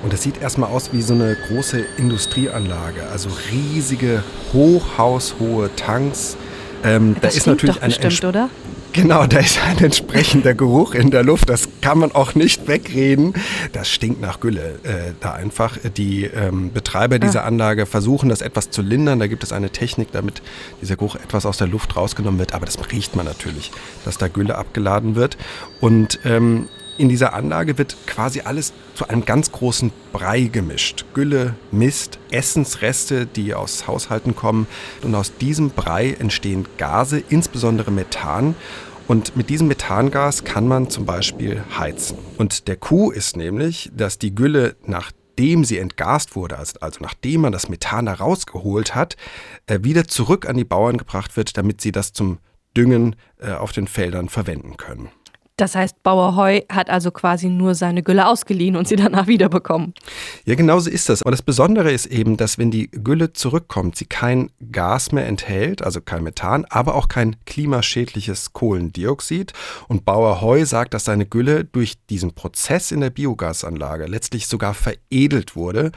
Und 0.03 0.13
es 0.13 0.21
sieht 0.21 0.41
erstmal 0.41 0.69
aus 0.69 0.91
wie 0.93 1.01
so 1.01 1.13
eine 1.13 1.35
große 1.47 1.83
Industrieanlage, 1.97 3.07
also 3.11 3.29
riesige, 3.51 4.23
hochhaushohe 4.53 5.69
Tanks. 5.75 6.37
Ähm, 6.83 7.15
da 7.21 7.29
ist 7.29 7.47
natürlich 7.47 7.81
ein 7.81 7.89
bestimmt, 7.89 8.23
oder? 8.25 8.49
Genau, 9.01 9.25
da 9.25 9.39
ist 9.39 9.57
ein 9.63 9.77
entsprechender 9.77 10.53
Geruch 10.53 10.93
in 10.93 11.09
der 11.09 11.23
Luft. 11.23 11.49
Das 11.49 11.69
kann 11.79 11.99
man 11.99 12.11
auch 12.11 12.35
nicht 12.35 12.67
wegreden. 12.67 13.33
Das 13.71 13.89
stinkt 13.89 14.19
nach 14.19 14.41
Gülle 14.41 14.77
äh, 14.83 15.13
da 15.21 15.31
einfach. 15.31 15.77
Die 15.95 16.25
ähm, 16.25 16.73
Betreiber 16.73 17.15
ah. 17.15 17.19
dieser 17.19 17.45
Anlage 17.45 17.85
versuchen 17.85 18.27
das 18.27 18.41
etwas 18.41 18.71
zu 18.71 18.81
lindern. 18.81 19.19
Da 19.19 19.27
gibt 19.27 19.41
es 19.43 19.53
eine 19.53 19.69
Technik, 19.69 20.11
damit 20.11 20.41
dieser 20.81 20.97
Geruch 20.97 21.15
etwas 21.15 21.45
aus 21.45 21.57
der 21.57 21.67
Luft 21.67 21.95
rausgenommen 21.95 22.39
wird. 22.39 22.53
Aber 22.53 22.65
das 22.65 22.77
riecht 22.91 23.15
man 23.15 23.25
natürlich, 23.25 23.71
dass 24.03 24.17
da 24.17 24.27
Gülle 24.27 24.57
abgeladen 24.57 25.15
wird. 25.15 25.37
Und 25.79 26.19
ähm, 26.25 26.67
in 26.97 27.07
dieser 27.07 27.33
Anlage 27.33 27.77
wird 27.77 27.95
quasi 28.05 28.41
alles 28.41 28.73
zu 28.93 29.07
einem 29.07 29.23
ganz 29.23 29.53
großen 29.53 29.93
Brei 30.11 30.41
gemischt. 30.41 31.05
Gülle, 31.13 31.55
Mist, 31.71 32.19
Essensreste, 32.29 33.25
die 33.25 33.53
aus 33.53 33.87
Haushalten 33.87 34.35
kommen. 34.35 34.67
Und 35.01 35.15
aus 35.15 35.31
diesem 35.37 35.69
Brei 35.69 36.17
entstehen 36.19 36.67
Gase, 36.77 37.23
insbesondere 37.29 37.89
Methan. 37.91 38.55
Und 39.09 39.35
mit 39.35 39.49
diesem 39.49 39.67
Methangas 39.67 40.43
kann 40.43 40.67
man 40.67 40.91
zum 40.91 41.07
Beispiel 41.07 41.63
heizen. 41.75 42.15
Und 42.37 42.67
der 42.67 42.75
Coup 42.75 43.11
ist 43.11 43.35
nämlich, 43.35 43.89
dass 43.91 44.19
die 44.19 44.35
Gülle 44.35 44.75
nachdem 44.85 45.63
sie 45.65 45.79
entgast 45.79 46.35
wurde, 46.35 46.59
also, 46.59 46.77
nachdem 46.99 47.41
man 47.41 47.51
das 47.51 47.69
Methan 47.69 48.05
herausgeholt 48.05 48.93
hat, 48.93 49.17
äh, 49.65 49.79
wieder 49.81 50.07
zurück 50.07 50.47
an 50.47 50.57
die 50.57 50.63
Bauern 50.63 50.97
gebracht 50.97 51.37
wird, 51.37 51.57
damit 51.57 51.81
sie 51.81 51.91
das 51.91 52.13
zum 52.13 52.37
Düngen 52.77 53.15
äh, 53.39 53.53
auf 53.53 53.71
den 53.71 53.87
Feldern 53.87 54.29
verwenden 54.29 54.77
können. 54.77 55.09
Das 55.59 55.75
heißt, 55.75 56.03
Bauer 56.03 56.35
Heu 56.35 56.61
hat 56.69 56.89
also 56.89 57.11
quasi 57.11 57.49
nur 57.49 57.75
seine 57.75 58.01
Gülle 58.01 58.27
ausgeliehen 58.27 58.75
und 58.77 58.87
sie 58.87 58.95
danach 58.95 59.27
wiederbekommen. 59.27 59.93
Ja, 60.45 60.55
genau 60.55 60.79
so 60.79 60.89
ist 60.89 61.09
das. 61.09 61.21
Aber 61.21 61.31
das 61.31 61.41
Besondere 61.41 61.91
ist 61.91 62.05
eben, 62.05 62.37
dass 62.37 62.57
wenn 62.57 62.71
die 62.71 62.89
Gülle 62.89 63.33
zurückkommt, 63.33 63.97
sie 63.97 64.05
kein 64.05 64.51
Gas 64.71 65.11
mehr 65.11 65.27
enthält, 65.27 65.81
also 65.81 65.99
kein 65.99 66.23
Methan, 66.23 66.65
aber 66.69 66.95
auch 66.95 67.09
kein 67.09 67.35
klimaschädliches 67.45 68.53
Kohlendioxid. 68.53 69.51
Und 69.89 70.05
Bauer 70.05 70.39
Heu 70.41 70.63
sagt, 70.65 70.93
dass 70.93 71.03
seine 71.03 71.25
Gülle 71.25 71.65
durch 71.65 71.95
diesen 72.09 72.33
Prozess 72.33 72.91
in 72.91 73.01
der 73.01 73.09
Biogasanlage 73.09 74.05
letztlich 74.05 74.47
sogar 74.47 74.73
veredelt 74.73 75.57
wurde. 75.57 75.91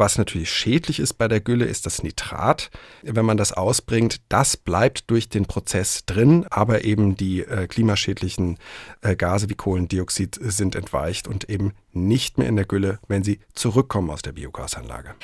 Was 0.00 0.16
natürlich 0.16 0.50
schädlich 0.50 0.98
ist 0.98 1.18
bei 1.18 1.28
der 1.28 1.40
Gülle, 1.40 1.66
ist 1.66 1.84
das 1.84 2.02
Nitrat. 2.02 2.70
Wenn 3.02 3.26
man 3.26 3.36
das 3.36 3.52
ausbringt, 3.52 4.22
das 4.30 4.56
bleibt 4.56 5.10
durch 5.10 5.28
den 5.28 5.44
Prozess 5.44 6.06
drin, 6.06 6.46
aber 6.48 6.86
eben 6.86 7.16
die 7.16 7.40
äh, 7.40 7.66
klimaschädlichen 7.66 8.56
äh, 9.02 9.14
Gase 9.14 9.50
wie 9.50 9.56
Kohlendioxid 9.56 10.38
sind 10.40 10.74
entweicht 10.74 11.28
und 11.28 11.50
eben 11.50 11.74
nicht 11.92 12.38
mehr 12.38 12.48
in 12.48 12.56
der 12.56 12.64
Gülle, 12.64 12.98
wenn 13.08 13.22
sie 13.22 13.40
zurückkommen 13.52 14.08
aus 14.08 14.22
der 14.22 14.32
Biogasanlage. 14.32 15.14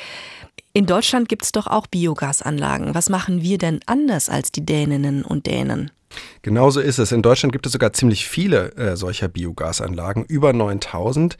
In 0.74 0.84
Deutschland 0.84 1.30
gibt 1.30 1.44
es 1.44 1.52
doch 1.52 1.68
auch 1.68 1.86
Biogasanlagen. 1.86 2.94
Was 2.94 3.08
machen 3.08 3.40
wir 3.40 3.56
denn 3.56 3.80
anders 3.86 4.28
als 4.28 4.52
die 4.52 4.66
Däninnen 4.66 5.24
und 5.24 5.46
Dänen? 5.46 5.90
Genauso 6.42 6.80
ist 6.80 6.98
es. 6.98 7.12
In 7.12 7.22
Deutschland 7.22 7.52
gibt 7.52 7.66
es 7.66 7.72
sogar 7.72 7.92
ziemlich 7.92 8.28
viele 8.28 8.72
äh, 8.76 8.96
solcher 8.96 9.28
Biogasanlagen, 9.28 10.24
über 10.24 10.52
9000. 10.52 11.36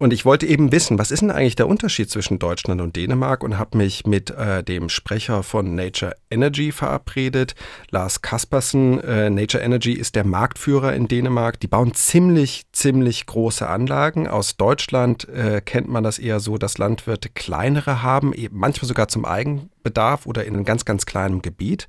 Und 0.00 0.12
ich 0.12 0.24
wollte 0.24 0.46
eben 0.46 0.70
wissen, 0.70 0.98
was 0.98 1.10
ist 1.10 1.22
denn 1.22 1.32
eigentlich 1.32 1.56
der 1.56 1.66
Unterschied 1.66 2.08
zwischen 2.08 2.38
Deutschland 2.38 2.80
und 2.80 2.94
Dänemark 2.94 3.42
und 3.42 3.58
habe 3.58 3.76
mich 3.76 4.06
mit 4.06 4.30
äh, 4.30 4.62
dem 4.62 4.88
Sprecher 4.88 5.42
von 5.42 5.74
Nature 5.74 6.14
Energy 6.30 6.70
verabredet, 6.70 7.56
Lars 7.90 8.22
Kaspersen. 8.22 9.00
Äh, 9.00 9.28
Nature 9.28 9.62
Energy 9.62 9.92
ist 9.92 10.14
der 10.14 10.24
Marktführer 10.24 10.94
in 10.94 11.08
Dänemark. 11.08 11.58
Die 11.58 11.66
bauen 11.66 11.94
ziemlich, 11.94 12.66
ziemlich 12.72 13.26
große 13.26 13.68
Anlagen. 13.68 14.28
Aus 14.28 14.56
Deutschland 14.56 15.28
äh, 15.28 15.60
kennt 15.60 15.88
man 15.88 16.04
das 16.04 16.20
eher 16.20 16.38
so, 16.38 16.58
dass 16.58 16.78
Landwirte 16.78 17.28
kleinere 17.28 18.02
haben, 18.02 18.32
manchmal 18.52 18.88
sogar 18.88 19.08
zum 19.08 19.24
Eigenbedarf 19.24 20.26
oder 20.26 20.44
in 20.44 20.54
einem 20.54 20.64
ganz, 20.64 20.84
ganz 20.84 21.06
kleinen 21.06 21.42
Gebiet. 21.42 21.88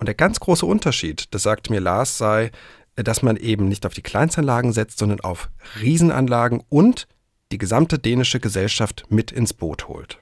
Und 0.00 0.06
der 0.06 0.14
ganz 0.14 0.40
große 0.40 0.64
Unterschied, 0.64 1.26
das 1.34 1.42
sagte 1.42 1.70
mir 1.70 1.80
Lars, 1.80 2.16
sei, 2.16 2.50
dass 2.96 3.22
man 3.22 3.36
eben 3.36 3.68
nicht 3.68 3.84
auf 3.84 3.92
die 3.92 4.02
Kleinstanlagen 4.02 4.72
setzt, 4.72 4.98
sondern 4.98 5.20
auf 5.20 5.50
Riesenanlagen 5.80 6.62
und 6.70 7.06
die 7.52 7.58
gesamte 7.58 7.98
dänische 7.98 8.40
Gesellschaft 8.40 9.04
mit 9.10 9.30
ins 9.30 9.52
Boot 9.52 9.88
holt. 9.88 10.18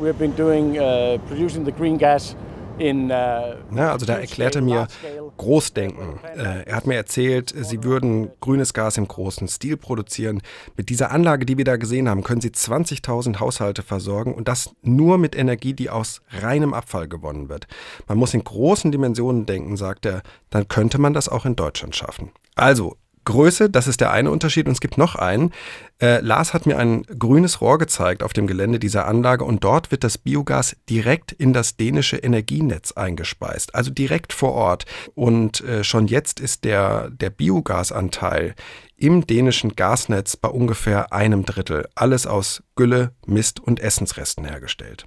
We 0.00 0.08
have 0.08 0.18
been 0.18 0.34
doing 0.34 0.78
uh, 0.78 1.18
producing 1.28 1.64
the 1.64 1.72
green 1.72 1.98
gas 1.98 2.34
na, 2.78 3.56
uh, 3.70 3.80
also 3.80 4.06
da 4.06 4.14
erklärt 4.14 4.56
er 4.56 4.62
mir 4.62 4.88
Großdenken. 5.36 6.18
Äh, 6.36 6.64
er 6.64 6.76
hat 6.76 6.86
mir 6.86 6.96
erzählt, 6.96 7.54
sie 7.56 7.84
würden 7.84 8.30
grünes 8.40 8.74
Gas 8.74 8.96
im 8.96 9.08
großen 9.08 9.48
Stil 9.48 9.76
produzieren. 9.76 10.42
Mit 10.76 10.88
dieser 10.88 11.10
Anlage, 11.10 11.46
die 11.46 11.58
wir 11.58 11.64
da 11.64 11.76
gesehen 11.76 12.08
haben, 12.08 12.22
können 12.22 12.40
sie 12.40 12.50
20.000 12.50 13.40
Haushalte 13.40 13.82
versorgen 13.82 14.34
und 14.34 14.48
das 14.48 14.70
nur 14.82 15.18
mit 15.18 15.36
Energie, 15.36 15.74
die 15.74 15.90
aus 15.90 16.22
reinem 16.30 16.74
Abfall 16.74 17.08
gewonnen 17.08 17.48
wird. 17.48 17.66
Man 18.08 18.18
muss 18.18 18.34
in 18.34 18.44
großen 18.44 18.92
Dimensionen 18.92 19.46
denken, 19.46 19.76
sagt 19.76 20.06
er, 20.06 20.22
dann 20.50 20.68
könnte 20.68 20.98
man 20.98 21.12
das 21.12 21.28
auch 21.28 21.44
in 21.46 21.56
Deutschland 21.56 21.96
schaffen. 21.96 22.30
Also, 22.54 22.96
Größe, 23.24 23.70
das 23.70 23.86
ist 23.86 24.00
der 24.00 24.10
eine 24.10 24.30
Unterschied. 24.30 24.66
Und 24.66 24.72
es 24.72 24.80
gibt 24.80 24.98
noch 24.98 25.14
einen. 25.14 25.52
Äh, 26.00 26.20
Lars 26.20 26.54
hat 26.54 26.66
mir 26.66 26.78
ein 26.78 27.02
grünes 27.02 27.60
Rohr 27.60 27.78
gezeigt 27.78 28.22
auf 28.22 28.32
dem 28.32 28.46
Gelände 28.46 28.78
dieser 28.78 29.06
Anlage 29.06 29.44
und 29.44 29.62
dort 29.62 29.90
wird 29.90 30.04
das 30.04 30.18
Biogas 30.18 30.76
direkt 30.88 31.32
in 31.32 31.52
das 31.52 31.76
dänische 31.76 32.16
Energienetz 32.16 32.92
eingespeist, 32.92 33.74
also 33.74 33.90
direkt 33.90 34.32
vor 34.32 34.52
Ort. 34.52 34.86
Und 35.14 35.60
äh, 35.62 35.84
schon 35.84 36.06
jetzt 36.06 36.40
ist 36.40 36.64
der, 36.64 37.10
der 37.10 37.30
Biogasanteil 37.30 38.54
im 38.96 39.26
dänischen 39.26 39.74
Gasnetz 39.76 40.36
bei 40.36 40.48
ungefähr 40.48 41.12
einem 41.12 41.44
Drittel. 41.44 41.88
Alles 41.94 42.26
aus 42.26 42.62
Gülle, 42.76 43.12
Mist 43.26 43.60
und 43.60 43.80
Essensresten 43.80 44.44
hergestellt. 44.44 45.06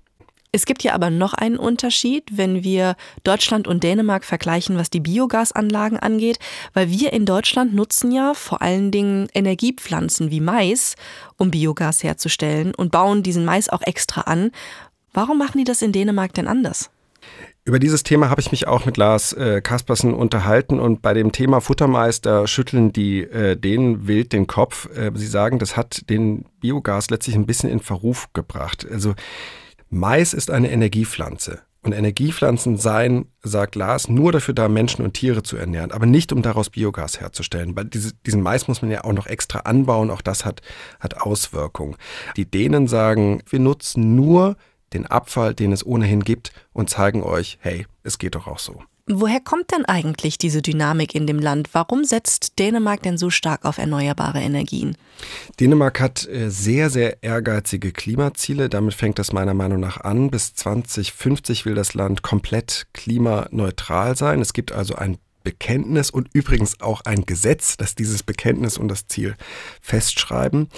Es 0.52 0.66
gibt 0.66 0.84
ja 0.84 0.94
aber 0.94 1.10
noch 1.10 1.34
einen 1.34 1.58
Unterschied, 1.58 2.38
wenn 2.38 2.64
wir 2.64 2.96
Deutschland 3.24 3.68
und 3.68 3.84
Dänemark 3.84 4.24
vergleichen, 4.24 4.78
was 4.78 4.90
die 4.90 5.02
Biogasanlagen 5.02 6.00
angeht, 6.00 6.40
weil 6.74 6.90
wir 6.90 7.12
in 7.12 7.26
Deutschland 7.26 7.74
nutzen 7.74 8.12
ja 8.12 8.34
vor 8.34 8.62
allen 8.62 8.90
Dingen 8.92 9.28
Energiepflanzen 9.34 10.32
wie 10.32 10.40
Mais, 10.40 10.96
um 11.38 11.52
Biogas 11.52 12.04
herzustellen 12.04 12.74
und 12.74 12.92
bauen 12.92 13.22
diesen 13.22 13.44
Mais 13.44 13.70
auch 13.70 13.82
extra 13.82 14.22
an. 14.22 14.52
Warum 15.14 15.38
machen 15.38 15.58
die 15.58 15.66
das 15.66 15.82
in 15.82 15.92
Dänemark 15.92 16.34
denn 16.34 16.48
anders? 16.48 16.90
Über 17.68 17.80
dieses 17.80 18.04
Thema 18.04 18.30
habe 18.30 18.42
ich 18.42 18.52
mich 18.52 18.68
auch 18.68 18.86
mit 18.86 18.96
Lars 18.96 19.34
äh, 19.34 19.60
Kaspersen 19.60 20.14
unterhalten 20.14 20.80
und 20.80 21.02
bei 21.02 21.16
dem 21.16 21.32
Thema 21.32 21.62
Futtermeister 21.62 22.46
schütteln 22.46 22.94
die 22.94 23.24
äh, 23.24 23.58
denen 23.58 24.08
wild 24.08 24.34
den 24.34 24.46
Kopf. 24.46 24.88
Äh, 24.96 25.12
sie 25.16 25.26
sagen, 25.26 25.58
das 25.58 25.76
hat 25.76 26.08
den 26.10 26.46
Biogas 26.60 27.10
letztlich 27.10 27.36
ein 27.36 27.48
bisschen 27.48 27.72
in 27.72 27.80
Verruf 27.80 28.32
gebracht. 28.34 28.86
Also 28.90 29.16
Mais 29.96 30.34
ist 30.34 30.52
eine 30.52 30.70
Energiepflanze. 30.72 31.62
Und 31.82 31.94
Energiepflanzen 31.94 32.78
seien, 32.78 33.28
sagt 33.44 33.76
Lars, 33.76 34.10
nur 34.10 34.32
dafür 34.32 34.54
da, 34.54 34.68
Menschen 34.68 35.06
und 35.06 35.14
Tiere 35.14 35.42
zu 35.42 35.56
ernähren, 35.56 35.92
aber 35.92 36.06
nicht, 36.06 36.34
um 36.34 36.42
daraus 36.42 36.70
Biogas 36.70 37.22
herzustellen. 37.22 37.76
Weil 37.78 37.86
diese, 37.86 38.12
diesen 38.26 38.42
Mais 38.42 38.68
muss 38.68 38.82
man 38.82 38.92
ja 38.92 39.04
auch 39.04 39.14
noch 39.14 39.28
extra 39.28 39.60
anbauen, 39.60 40.10
auch 40.10 40.22
das 40.22 40.44
hat, 40.44 40.62
hat 41.00 41.22
Auswirkungen. 41.22 41.96
Die 42.36 42.50
Dänen 42.50 42.88
sagen, 42.88 43.42
wir 43.48 43.60
nutzen 43.60 44.16
nur 44.16 44.58
den 44.96 45.06
Abfall, 45.06 45.54
den 45.54 45.72
es 45.72 45.86
ohnehin 45.86 46.24
gibt 46.24 46.52
und 46.74 46.90
zeigen 46.90 47.24
euch, 47.24 47.58
hey, 47.62 47.86
es 48.04 48.18
geht 48.18 48.36
doch 48.36 48.48
auch 48.48 48.60
so. 48.60 48.82
Woher 49.08 49.40
kommt 49.40 49.72
denn 49.72 49.86
eigentlich 49.86 50.40
diese 50.40 50.64
Dynamik 50.64 51.14
in 51.14 51.28
dem 51.28 51.38
Land? 51.38 51.70
Warum 51.74 52.06
setzt 52.06 52.58
Dänemark 52.58 53.04
denn 53.04 53.20
so 53.20 53.30
stark 53.30 53.64
auf 53.64 53.78
erneuerbare 53.78 54.40
Energien? 54.40 54.98
Dänemark 55.60 56.00
hat 56.00 56.28
äh, 56.28 56.50
sehr, 56.50 56.90
sehr 56.90 57.22
ehrgeizige 57.22 57.92
Klimaziele. 57.92 58.68
Damit 58.68 58.96
fängt 58.96 59.20
das 59.20 59.32
meiner 59.32 59.54
Meinung 59.54 59.80
nach 59.80 60.02
an. 60.02 60.32
Bis 60.32 60.56
2050 60.56 61.68
will 61.68 61.76
das 61.76 61.94
Land 61.94 62.24
komplett 62.24 62.88
klimaneutral 62.94 64.18
sein. 64.18 64.42
Es 64.42 64.54
gibt 64.54 64.72
also 64.72 64.96
ein 64.96 65.20
Bekenntnis 65.46 66.10
und 66.10 66.28
übrigens 66.34 66.82
auch 66.82 67.02
ein 67.02 67.28
Gesetz, 67.28 67.78
das 67.78 67.94
dieses 67.94 68.24
Bekenntnis 68.24 68.80
und 68.80 68.90
das 68.90 69.08
Ziel 69.08 69.36
festschreiben. 69.80 70.70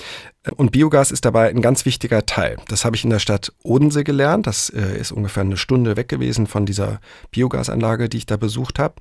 Und 0.56 0.72
Biogas 0.72 1.12
ist 1.12 1.26
dabei 1.26 1.50
ein 1.50 1.62
ganz 1.62 1.86
wichtiger 1.86 2.26
Teil. 2.26 2.58
Das 2.68 2.86
habe 2.86 2.96
ich 2.96 3.04
in 3.04 3.10
der 3.10 3.20
Stadt 3.20 3.52
Odense 3.64 4.04
gelernt. 4.04 4.48
Das 4.48 4.70
äh, 4.70 4.98
ist 4.98 5.12
ungefähr 5.12 5.44
eine 5.44 5.58
Stunde 5.58 5.98
weg 5.98 6.08
gewesen 6.08 6.48
von 6.48 6.66
dieser 6.66 7.00
Biogasanlage, 7.32 8.10
die 8.10 8.18
ich 8.18 8.26
da 8.26 8.38
besucht 8.38 8.80
habe. 8.80 8.96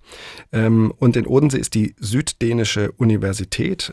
Ähm, 0.52 0.92
und 0.98 1.16
in 1.16 1.26
Odense 1.26 1.58
ist 1.58 1.74
die 1.74 1.94
Süddänische 1.98 2.92
Universität. 2.92 3.92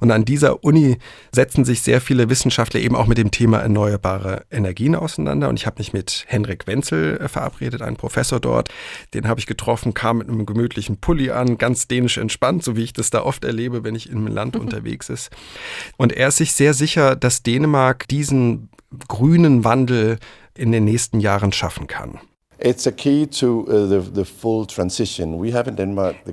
Und 0.00 0.10
an 0.10 0.24
dieser 0.24 0.64
Uni 0.64 0.98
setzen 1.32 1.64
sich 1.64 1.82
sehr 1.82 2.00
viele 2.00 2.30
Wissenschaftler 2.30 2.80
eben 2.80 2.96
auch 2.96 3.06
mit 3.06 3.18
dem 3.18 3.30
Thema 3.30 3.58
erneuerbare 3.58 4.44
Energien 4.50 4.94
auseinander. 4.94 5.48
Und 5.48 5.58
ich 5.58 5.66
habe 5.66 5.78
mich 5.78 5.92
mit 5.92 6.24
Henrik 6.28 6.66
Wenzel 6.66 7.18
äh, 7.18 7.28
verabredet, 7.28 7.82
ein 7.82 7.96
Professor 7.96 8.40
dort. 8.40 8.70
Den 9.12 9.28
habe 9.28 9.40
ich 9.40 9.46
getroffen, 9.46 9.94
kam 9.94 10.18
mit 10.18 10.28
einem 10.28 10.46
gemütlichen 10.46 10.98
Pulli 10.98 11.30
an, 11.30 11.58
ganz 11.58 11.88
dänisch 11.88 12.18
entspannt, 12.18 12.62
so 12.62 12.76
wie 12.76 12.84
ich 12.84 12.92
das 12.92 13.10
da 13.10 13.22
oft 13.22 13.44
erlebe, 13.44 13.84
wenn 13.84 13.94
ich 13.94 14.08
in 14.08 14.18
einem 14.18 14.28
Land 14.28 14.56
unterwegs 14.64 15.08
ist. 15.08 15.30
Und 15.96 16.12
er 16.12 16.28
ist 16.28 16.38
sich 16.38 16.52
sehr 16.52 16.74
sicher, 16.74 16.93
sicher, 16.94 17.16
dass 17.16 17.42
Dänemark 17.42 18.06
diesen 18.06 18.68
grünen 19.08 19.64
Wandel 19.64 20.18
in 20.56 20.70
den 20.70 20.84
nächsten 20.84 21.18
Jahren 21.18 21.52
schaffen 21.52 21.88
kann. 21.88 22.20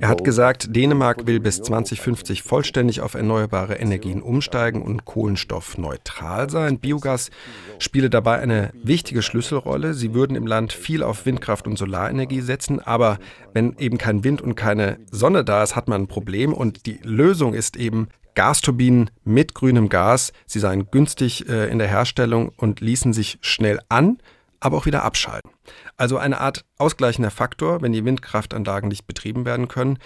Er 0.00 0.08
hat 0.08 0.24
gesagt, 0.24 0.74
Dänemark 0.74 1.26
will 1.26 1.40
bis 1.40 1.60
2050 1.60 2.42
vollständig 2.42 3.02
auf 3.02 3.12
erneuerbare 3.12 3.74
Energien 3.74 4.22
umsteigen 4.22 4.80
und 4.80 5.04
kohlenstoffneutral 5.04 6.48
sein. 6.48 6.78
Biogas 6.78 7.30
spiele 7.78 8.08
dabei 8.08 8.38
eine 8.38 8.70
wichtige 8.82 9.20
Schlüsselrolle. 9.20 9.92
Sie 9.92 10.14
würden 10.14 10.34
im 10.34 10.46
Land 10.46 10.72
viel 10.72 11.02
auf 11.02 11.26
Windkraft 11.26 11.66
und 11.66 11.76
Solarenergie 11.76 12.40
setzen, 12.40 12.80
aber 12.80 13.18
wenn 13.52 13.76
eben 13.78 13.98
kein 13.98 14.24
Wind 14.24 14.40
und 14.40 14.54
keine 14.54 14.96
Sonne 15.10 15.44
da 15.44 15.62
ist, 15.62 15.76
hat 15.76 15.88
man 15.88 16.02
ein 16.02 16.08
Problem 16.08 16.54
und 16.54 16.86
die 16.86 16.98
Lösung 17.02 17.52
ist 17.52 17.76
eben 17.76 18.08
Gasturbinen 18.34 19.10
mit 19.24 19.54
grünem 19.54 19.90
Gas. 19.90 20.32
Sie 20.46 20.60
seien 20.60 20.90
günstig 20.90 21.46
äh, 21.50 21.70
in 21.70 21.78
der 21.78 21.88
Herstellung 21.88 22.52
und 22.56 22.80
ließen 22.80 23.12
sich 23.12 23.36
schnell 23.42 23.80
an, 23.90 24.16
aber 24.60 24.78
auch 24.78 24.86
wieder 24.86 25.02
abschalten. 25.02 25.50
Also 25.96 26.18
eine 26.18 26.40
Art 26.40 26.64
ausgleichender 26.78 27.30
Faktor, 27.30 27.80
wenn 27.82 27.92
die 27.92 28.04
Windkraftanlagen 28.04 28.88
nicht 28.88 29.06
betrieben 29.06 29.44
werden 29.44 29.68
können. 29.68 29.98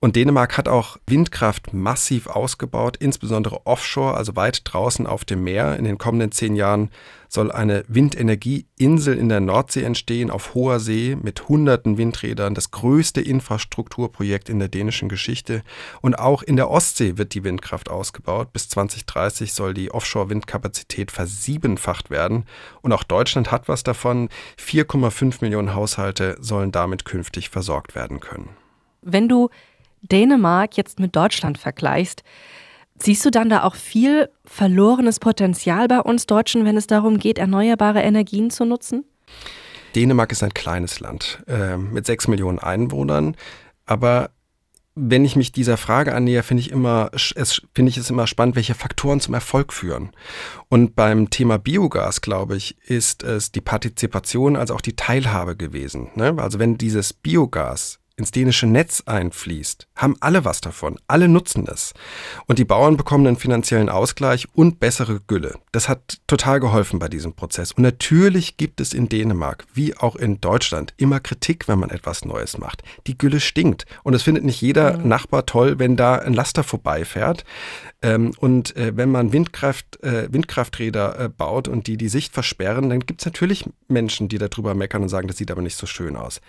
Und 0.00 0.16
Dänemark 0.16 0.58
hat 0.58 0.68
auch 0.68 0.98
Windkraft 1.06 1.72
massiv 1.72 2.26
ausgebaut, 2.26 2.98
insbesondere 2.98 3.66
offshore, 3.66 4.14
also 4.14 4.36
weit 4.36 4.60
draußen 4.64 5.06
auf 5.06 5.24
dem 5.24 5.44
Meer. 5.44 5.76
In 5.76 5.84
den 5.84 5.96
kommenden 5.96 6.30
zehn 6.30 6.56
Jahren 6.56 6.90
soll 7.28 7.50
eine 7.50 7.84
Windenergieinsel 7.88 9.16
in 9.16 9.28
der 9.30 9.40
Nordsee 9.40 9.82
entstehen, 9.82 10.30
auf 10.30 10.54
hoher 10.54 10.78
See 10.78 11.16
mit 11.20 11.48
hunderten 11.48 11.96
Windrädern, 11.96 12.54
das 12.54 12.70
größte 12.70 13.22
Infrastrukturprojekt 13.22 14.50
in 14.50 14.58
der 14.58 14.68
dänischen 14.68 15.08
Geschichte. 15.08 15.62
Und 16.02 16.18
auch 16.18 16.42
in 16.42 16.56
der 16.56 16.70
Ostsee 16.70 17.16
wird 17.16 17.32
die 17.32 17.42
Windkraft 17.42 17.90
ausgebaut. 17.90 18.52
Bis 18.52 18.68
2030 18.68 19.54
soll 19.54 19.72
die 19.72 19.90
Offshore-Windkapazität 19.90 21.12
versiebenfacht 21.12 22.10
werden. 22.10 22.44
Und 22.82 22.92
auch 22.92 23.04
Deutschland 23.04 23.50
hat 23.50 23.68
was 23.68 23.82
davon. 23.84 24.28
4,5 24.58 25.13
Millionen 25.40 25.74
Haushalte 25.74 26.36
sollen 26.40 26.72
damit 26.72 27.04
künftig 27.04 27.50
versorgt 27.50 27.94
werden 27.94 28.20
können. 28.20 28.50
Wenn 29.02 29.28
du 29.28 29.50
Dänemark 30.02 30.76
jetzt 30.76 31.00
mit 31.00 31.16
Deutschland 31.16 31.58
vergleichst, 31.58 32.22
siehst 32.98 33.24
du 33.24 33.30
dann 33.30 33.48
da 33.48 33.62
auch 33.62 33.74
viel 33.74 34.28
verlorenes 34.44 35.20
Potenzial 35.20 35.88
bei 35.88 36.00
uns 36.00 36.26
Deutschen, 36.26 36.64
wenn 36.64 36.76
es 36.76 36.86
darum 36.86 37.18
geht, 37.18 37.38
erneuerbare 37.38 38.02
Energien 38.02 38.50
zu 38.50 38.64
nutzen? 38.64 39.04
Dänemark 39.94 40.32
ist 40.32 40.42
ein 40.42 40.54
kleines 40.54 41.00
Land 41.00 41.42
äh, 41.46 41.76
mit 41.76 42.06
sechs 42.06 42.28
Millionen 42.28 42.58
Einwohnern, 42.58 43.36
aber 43.86 44.30
wenn 44.96 45.24
ich 45.24 45.34
mich 45.34 45.50
dieser 45.50 45.76
Frage 45.76 46.14
annähe, 46.14 46.42
finde 46.42 46.60
ich 46.60 46.70
immer, 46.70 47.10
es, 47.12 47.62
finde 47.74 47.90
ich 47.90 47.96
es 47.96 48.10
immer 48.10 48.26
spannend, 48.26 48.54
welche 48.54 48.74
Faktoren 48.74 49.20
zum 49.20 49.34
Erfolg 49.34 49.72
führen. 49.72 50.10
Und 50.68 50.94
beim 50.94 51.30
Thema 51.30 51.58
Biogas, 51.58 52.20
glaube 52.20 52.56
ich, 52.56 52.76
ist 52.86 53.24
es 53.24 53.50
die 53.50 53.60
Partizipation, 53.60 54.56
also 54.56 54.74
auch 54.74 54.80
die 54.80 54.94
Teilhabe 54.94 55.56
gewesen. 55.56 56.10
Ne? 56.14 56.34
Also 56.38 56.60
wenn 56.60 56.78
dieses 56.78 57.12
Biogas 57.12 57.98
ins 58.16 58.30
dänische 58.30 58.66
Netz 58.66 59.02
einfließt, 59.06 59.88
haben 59.96 60.16
alle 60.20 60.44
was 60.44 60.60
davon. 60.60 60.98
Alle 61.08 61.28
nutzen 61.28 61.66
es. 61.66 61.94
Und 62.46 62.58
die 62.58 62.64
Bauern 62.64 62.96
bekommen 62.96 63.26
einen 63.26 63.36
finanziellen 63.36 63.88
Ausgleich 63.88 64.46
und 64.54 64.78
bessere 64.78 65.20
Gülle. 65.26 65.58
Das 65.72 65.88
hat 65.88 66.20
total 66.28 66.60
geholfen 66.60 67.00
bei 67.00 67.08
diesem 67.08 67.32
Prozess. 67.32 67.72
Und 67.72 67.82
natürlich 67.82 68.56
gibt 68.56 68.80
es 68.80 68.92
in 68.92 69.08
Dänemark, 69.08 69.66
wie 69.74 69.96
auch 69.96 70.14
in 70.14 70.40
Deutschland, 70.40 70.94
immer 70.96 71.18
Kritik, 71.18 71.66
wenn 71.66 71.80
man 71.80 71.90
etwas 71.90 72.24
Neues 72.24 72.56
macht. 72.58 72.82
Die 73.08 73.18
Gülle 73.18 73.40
stinkt. 73.40 73.84
Und 74.04 74.14
es 74.14 74.22
findet 74.22 74.44
nicht 74.44 74.60
jeder 74.60 74.98
mhm. 74.98 75.08
Nachbar 75.08 75.46
toll, 75.46 75.78
wenn 75.78 75.96
da 75.96 76.16
ein 76.16 76.34
Laster 76.34 76.62
vorbeifährt. 76.62 77.44
Ähm, 78.00 78.32
und 78.38 78.76
äh, 78.76 78.96
wenn 78.96 79.10
man 79.10 79.32
Windkraft, 79.32 80.02
äh, 80.04 80.32
Windkrafträder 80.32 81.18
äh, 81.18 81.28
baut 81.28 81.66
und 81.66 81.86
die 81.88 81.96
die 81.96 82.08
Sicht 82.08 82.32
versperren, 82.32 82.90
dann 82.90 83.00
gibt 83.00 83.22
es 83.22 83.26
natürlich 83.26 83.64
Menschen, 83.88 84.28
die 84.28 84.38
darüber 84.38 84.74
meckern 84.74 85.02
und 85.02 85.08
sagen, 85.08 85.26
das 85.26 85.38
sieht 85.38 85.50
aber 85.50 85.62
nicht 85.62 85.76
so 85.76 85.86
schön 85.86 86.14
aus. 86.14 86.40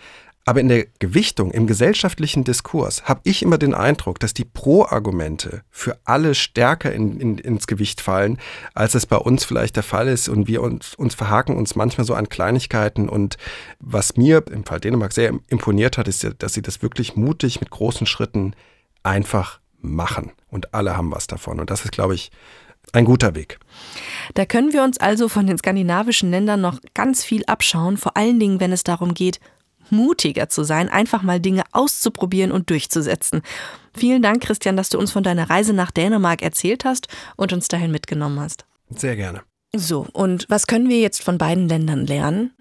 Aber 0.47 0.59
in 0.59 0.67
der 0.67 0.85
Gewichtung, 0.99 1.49
im 1.49 1.65
gesellschaftlichen 1.65 2.43
Diskurs, 2.43 3.05
habe 3.05 3.21
ich 3.23 3.41
immer 3.41 3.57
den 3.57 3.73
Eindruck, 3.73 4.19
dass 4.19 4.35
die 4.35 4.45
Pro-Argumente 4.45 5.63
für 5.71 5.97
alle 6.05 6.35
stärker 6.35 6.93
in, 6.93 7.19
in, 7.19 7.37
ins 7.39 7.65
Gewicht 7.65 7.99
fallen, 7.99 8.37
als 8.75 8.93
es 8.93 9.07
bei 9.07 9.17
uns 9.17 9.43
vielleicht 9.43 9.75
der 9.75 9.81
Fall 9.81 10.07
ist. 10.07 10.29
Und 10.29 10.47
wir 10.47 10.61
uns, 10.61 10.93
uns 10.93 11.15
verhaken 11.15 11.57
uns 11.57 11.75
manchmal 11.75 12.05
so 12.05 12.13
an 12.13 12.29
Kleinigkeiten. 12.29 13.09
Und 13.09 13.37
was 13.79 14.17
mir 14.17 14.43
im 14.51 14.65
Fall 14.65 14.79
Dänemark 14.79 15.13
sehr 15.13 15.33
imponiert 15.47 15.97
hat, 15.97 16.07
ist, 16.07 16.27
dass 16.37 16.53
sie 16.53 16.61
das 16.61 16.83
wirklich 16.83 17.15
mutig 17.15 17.59
mit 17.59 17.71
großen 17.71 18.05
Schritten 18.05 18.53
einfach 19.01 19.59
machen. 19.81 20.31
Und 20.51 20.75
alle 20.75 20.95
haben 20.95 21.11
was 21.11 21.25
davon. 21.25 21.59
Und 21.59 21.71
das 21.71 21.85
ist, 21.85 21.91
glaube 21.91 22.13
ich, 22.13 22.29
ein 22.93 23.05
guter 23.05 23.33
Weg. 23.33 23.57
Da 24.35 24.45
können 24.45 24.73
wir 24.73 24.83
uns 24.83 24.99
also 24.99 25.27
von 25.27 25.47
den 25.47 25.57
skandinavischen 25.57 26.29
Ländern 26.29 26.61
noch 26.61 26.79
ganz 26.93 27.23
viel 27.23 27.43
abschauen, 27.45 27.97
vor 27.97 28.15
allen 28.15 28.39
Dingen, 28.39 28.59
wenn 28.59 28.71
es 28.71 28.83
darum 28.83 29.15
geht, 29.15 29.39
mutiger 29.89 30.49
zu 30.49 30.63
sein, 30.63 30.89
einfach 30.89 31.21
mal 31.21 31.39
Dinge 31.39 31.63
auszuprobieren 31.71 32.51
und 32.51 32.69
durchzusetzen. 32.69 33.41
Vielen 33.95 34.21
Dank, 34.21 34.43
Christian, 34.43 34.77
dass 34.77 34.89
du 34.89 34.97
uns 34.99 35.11
von 35.11 35.23
deiner 35.23 35.49
Reise 35.49 35.73
nach 35.73 35.91
Dänemark 35.91 36.41
erzählt 36.41 36.85
hast 36.85 37.07
und 37.35 37.53
uns 37.53 37.67
dahin 37.67 37.91
mitgenommen 37.91 38.39
hast. 38.39 38.65
Sehr 38.89 39.15
gerne. 39.15 39.41
So, 39.75 40.07
und 40.13 40.45
was 40.49 40.67
können 40.67 40.89
wir 40.89 40.99
jetzt 40.99 41.23
von 41.23 41.37
beiden 41.37 41.67
Ländern 41.67 42.05
lernen? 42.05 42.51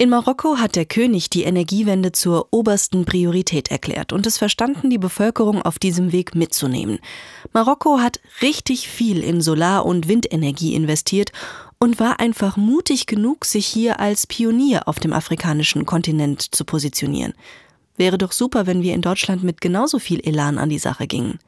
In 0.00 0.10
Marokko 0.10 0.58
hat 0.58 0.76
der 0.76 0.84
König 0.84 1.28
die 1.28 1.42
Energiewende 1.42 2.12
zur 2.12 2.46
obersten 2.52 3.04
Priorität 3.04 3.72
erklärt 3.72 4.12
und 4.12 4.28
es 4.28 4.38
verstanden, 4.38 4.90
die 4.90 4.98
Bevölkerung 4.98 5.60
auf 5.60 5.80
diesem 5.80 6.12
Weg 6.12 6.36
mitzunehmen. 6.36 7.00
Marokko 7.52 7.98
hat 7.98 8.20
richtig 8.40 8.88
viel 8.88 9.24
in 9.24 9.40
Solar- 9.40 9.84
und 9.84 10.06
Windenergie 10.06 10.74
investiert 10.74 11.32
und 11.80 11.98
war 11.98 12.20
einfach 12.20 12.56
mutig 12.56 13.06
genug, 13.06 13.44
sich 13.44 13.66
hier 13.66 13.98
als 13.98 14.28
Pionier 14.28 14.86
auf 14.86 15.00
dem 15.00 15.12
afrikanischen 15.12 15.84
Kontinent 15.84 16.54
zu 16.54 16.64
positionieren. 16.64 17.34
Wäre 17.96 18.18
doch 18.18 18.30
super, 18.30 18.68
wenn 18.68 18.82
wir 18.82 18.94
in 18.94 19.02
Deutschland 19.02 19.42
mit 19.42 19.60
genauso 19.60 19.98
viel 19.98 20.20
Elan 20.20 20.58
an 20.58 20.68
die 20.68 20.78
Sache 20.78 21.08
gingen. 21.08 21.40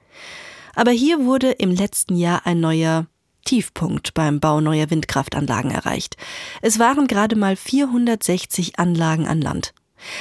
Aber 0.74 0.90
hier 0.90 1.24
wurde 1.24 1.52
im 1.52 1.70
letzten 1.70 2.16
Jahr 2.16 2.44
ein 2.46 2.58
neuer 2.58 3.06
Tiefpunkt 3.44 4.14
beim 4.14 4.40
Bau 4.40 4.60
neuer 4.60 4.90
Windkraftanlagen 4.90 5.70
erreicht. 5.70 6.16
Es 6.62 6.78
waren 6.78 7.06
gerade 7.06 7.36
mal 7.36 7.56
460 7.56 8.78
Anlagen 8.78 9.26
an 9.26 9.40
Land. 9.40 9.74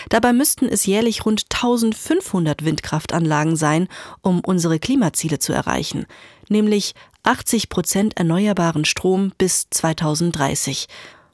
Dabei 0.10 0.34
müssten 0.34 0.68
es 0.68 0.86
jährlich 0.86 1.26
rund 1.26 1.46
1500 1.54 2.66
Windkraftanlagen 2.66 3.56
sein, 3.56 3.88
um 4.22 4.42
unsere 4.42 4.80
Klimaziele 4.80 5.40
zu 5.40 5.54
erreichen, 5.54 6.06
nämlich 6.50 6.96
80 7.24 7.70
Prozent 7.70 8.18
erneuerbaren 8.18 8.86
Strom 8.86 9.32
bis 9.38 9.68
2030. 9.70 10.88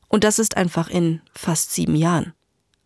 Und 0.08 0.24
das 0.24 0.40
ist 0.40 0.58
einfach 0.58 0.90
in 0.90 1.22
fast 1.34 1.74
sieben 1.74 1.96
Jahren. 1.96 2.34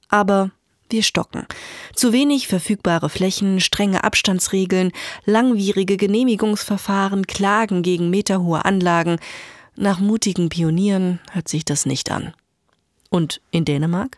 Aber 0.08 0.52
wir 0.92 1.04
stocken. 1.04 1.46
Zu 1.94 2.14
wenig 2.14 2.48
verfügbare 2.48 3.10
Flächen, 3.10 3.60
strenge 3.60 4.04
Abstandsregeln, 4.04 4.92
langwierige 5.26 5.98
Genehmigungsverfahren, 5.98 7.28
Klagen 7.28 7.82
gegen 7.82 8.10
meterhohe 8.10 8.66
Anlagen. 8.66 9.18
Nach 9.76 10.00
mutigen 10.00 10.50
Pionieren 10.50 11.20
hört 11.32 11.48
sich 11.48 11.66
das 11.66 11.86
nicht 11.86 12.12
an. 12.12 12.34
Und 13.10 13.42
in 13.52 13.66
Dänemark? 13.66 14.18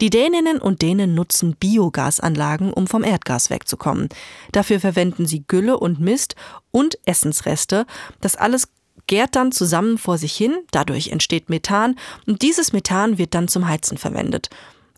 Die 0.00 0.10
Däninnen 0.10 0.58
und 0.58 0.82
Dänen 0.82 1.14
nutzen 1.14 1.54
Biogasanlagen, 1.56 2.72
um 2.72 2.86
vom 2.86 3.04
Erdgas 3.04 3.50
wegzukommen. 3.50 4.08
Dafür 4.52 4.80
verwenden 4.80 5.26
sie 5.26 5.44
Gülle 5.46 5.78
und 5.78 6.00
Mist 6.00 6.34
und 6.70 6.98
Essensreste. 7.04 7.86
Das 8.20 8.36
alles 8.36 8.68
gärt 9.06 9.36
dann 9.36 9.52
zusammen 9.52 9.98
vor 9.98 10.18
sich 10.18 10.34
hin, 10.34 10.56
dadurch 10.70 11.08
entsteht 11.08 11.50
Methan 11.50 11.96
und 12.26 12.42
dieses 12.42 12.72
Methan 12.72 13.18
wird 13.18 13.34
dann 13.34 13.48
zum 13.48 13.66
Heizen 13.66 13.98
verwendet. 13.98 14.50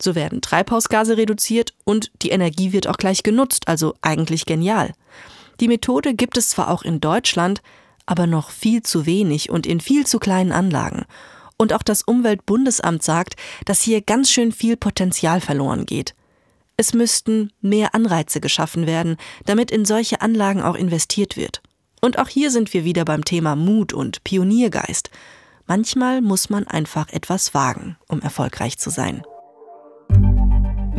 So 0.03 0.17
werden 0.17 0.41
Treibhausgase 0.41 1.17
reduziert 1.17 1.75
und 1.85 2.11
die 2.23 2.31
Energie 2.31 2.73
wird 2.73 2.89
auch 2.89 2.97
gleich 2.97 3.23
genutzt, 3.23 3.69
also 3.69 3.95
eigentlich 4.03 4.47
genial. 4.47 4.95
Die 5.61 5.69
Methode 5.69 6.15
gibt 6.15 6.37
es 6.37 6.49
zwar 6.49 6.71
auch 6.71 6.83
in 6.83 7.01
Deutschland, 7.01 7.63
aber 8.05 8.27
noch 8.27 8.51
viel 8.51 8.83
zu 8.83 9.07
wenig 9.07 9.49
und 9.49 9.65
in 9.65 9.79
viel 9.79 10.05
zu 10.05 10.19
kleinen 10.19 10.51
Anlagen. 10.51 11.05
Und 11.57 11.73
auch 11.73 11.85
das 11.85 12.03
Umweltbundesamt 12.03 13.05
sagt, 13.05 13.37
dass 13.65 13.81
hier 13.81 14.01
ganz 14.01 14.29
schön 14.29 14.51
viel 14.51 14.77
Potenzial 14.77 15.41
verloren 15.41 15.87
geht. 15.87 16.17
Es 16.77 16.95
müssten 16.95 17.53
mehr 17.61 17.95
Anreize 17.95 18.41
geschaffen 18.41 18.89
werden, 18.89 19.19
damit 19.45 19.71
in 19.71 19.85
solche 19.85 20.21
Anlagen 20.21 20.63
auch 20.63 20.75
investiert 20.75 21.37
wird. 21.37 21.63
Und 22.01 22.19
auch 22.19 22.29
hier 22.29 22.51
sind 22.51 22.75
wir 22.75 22.85
wieder 22.85 23.05
beim 23.05 23.25
Thema 23.25 23.55
Mut 23.55 23.93
und 23.93 24.25
Pioniergeist. 24.25 25.11
Manchmal 25.69 26.23
muss 26.23 26.51
man 26.51 26.67
einfach 26.67 27.09
etwas 27.11 27.55
wagen, 27.55 27.97
um 28.09 28.21
erfolgreich 28.21 28.79
zu 28.79 28.91
sein. 28.91 29.23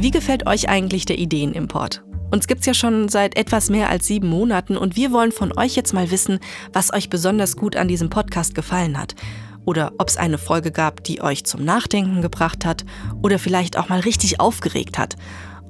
Wie 0.04 0.12
gefällt 0.12 0.46
euch 0.48 0.68
eigentlich 0.68 1.06
der 1.06 1.18
Ideenimport? 1.18 2.04
Uns 2.30 2.48
gibt's 2.48 2.66
ja 2.66 2.74
schon 2.74 3.08
seit 3.08 3.38
etwas 3.38 3.70
mehr 3.70 3.88
als 3.88 4.06
sieben 4.06 4.28
Monaten 4.28 4.76
und 4.76 4.98
wir 4.98 5.14
wollen 5.14 5.32
von 5.32 5.58
euch 5.58 5.78
jetzt 5.78 5.94
mal 5.94 6.12
wissen, 6.12 6.40
was 6.74 6.92
euch 6.92 7.10
besonders 7.10 7.56
gut 7.56 7.78
an 7.78 7.88
diesem 7.88 8.10
Podcast 8.10 8.54
gefallen 8.54 9.00
hat 9.00 9.16
oder 9.64 9.94
ob 10.00 10.10
es 10.10 10.18
eine 10.18 10.38
Folge 10.38 10.74
gab, 10.74 11.06
die 11.06 11.22
euch 11.22 11.46
zum 11.46 11.64
Nachdenken 11.64 12.22
gebracht 12.22 12.66
hat 12.66 12.84
oder 13.22 13.40
vielleicht 13.40 13.78
auch 13.78 13.88
mal 13.88 14.02
richtig 14.02 14.42
aufgeregt 14.42 14.98
hat. 14.98 15.16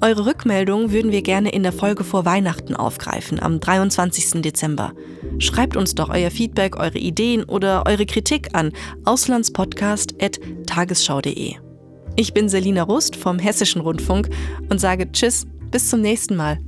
Eure 0.02 0.26
Rückmeldung 0.26 0.92
würden 0.92 1.12
wir 1.12 1.22
gerne 1.22 1.52
in 1.52 1.62
der 1.62 1.72
Folge 1.72 2.04
vor 2.04 2.26
Weihnachten 2.26 2.76
aufgreifen, 2.76 3.40
am 3.40 3.60
23. 3.60 4.42
Dezember. 4.42 4.94
Schreibt 5.38 5.78
uns 5.78 5.94
doch 5.94 6.10
euer 6.10 6.32
Feedback, 6.32 6.78
eure 6.78 6.98
Ideen 6.98 7.44
oder 7.44 7.84
eure 7.86 8.08
Kritik 8.08 8.50
an 8.54 8.72
auslandspodcast.tagesschau.de. 9.06 11.73
Ich 12.16 12.34
bin 12.34 12.48
Selina 12.48 12.84
Rust 12.84 13.16
vom 13.16 13.40
Hessischen 13.40 13.82
Rundfunk 13.82 14.30
und 14.70 14.80
sage 14.80 15.12
Tschüss, 15.12 15.48
bis 15.72 15.90
zum 15.90 16.02
nächsten 16.02 16.36
Mal. 16.36 16.60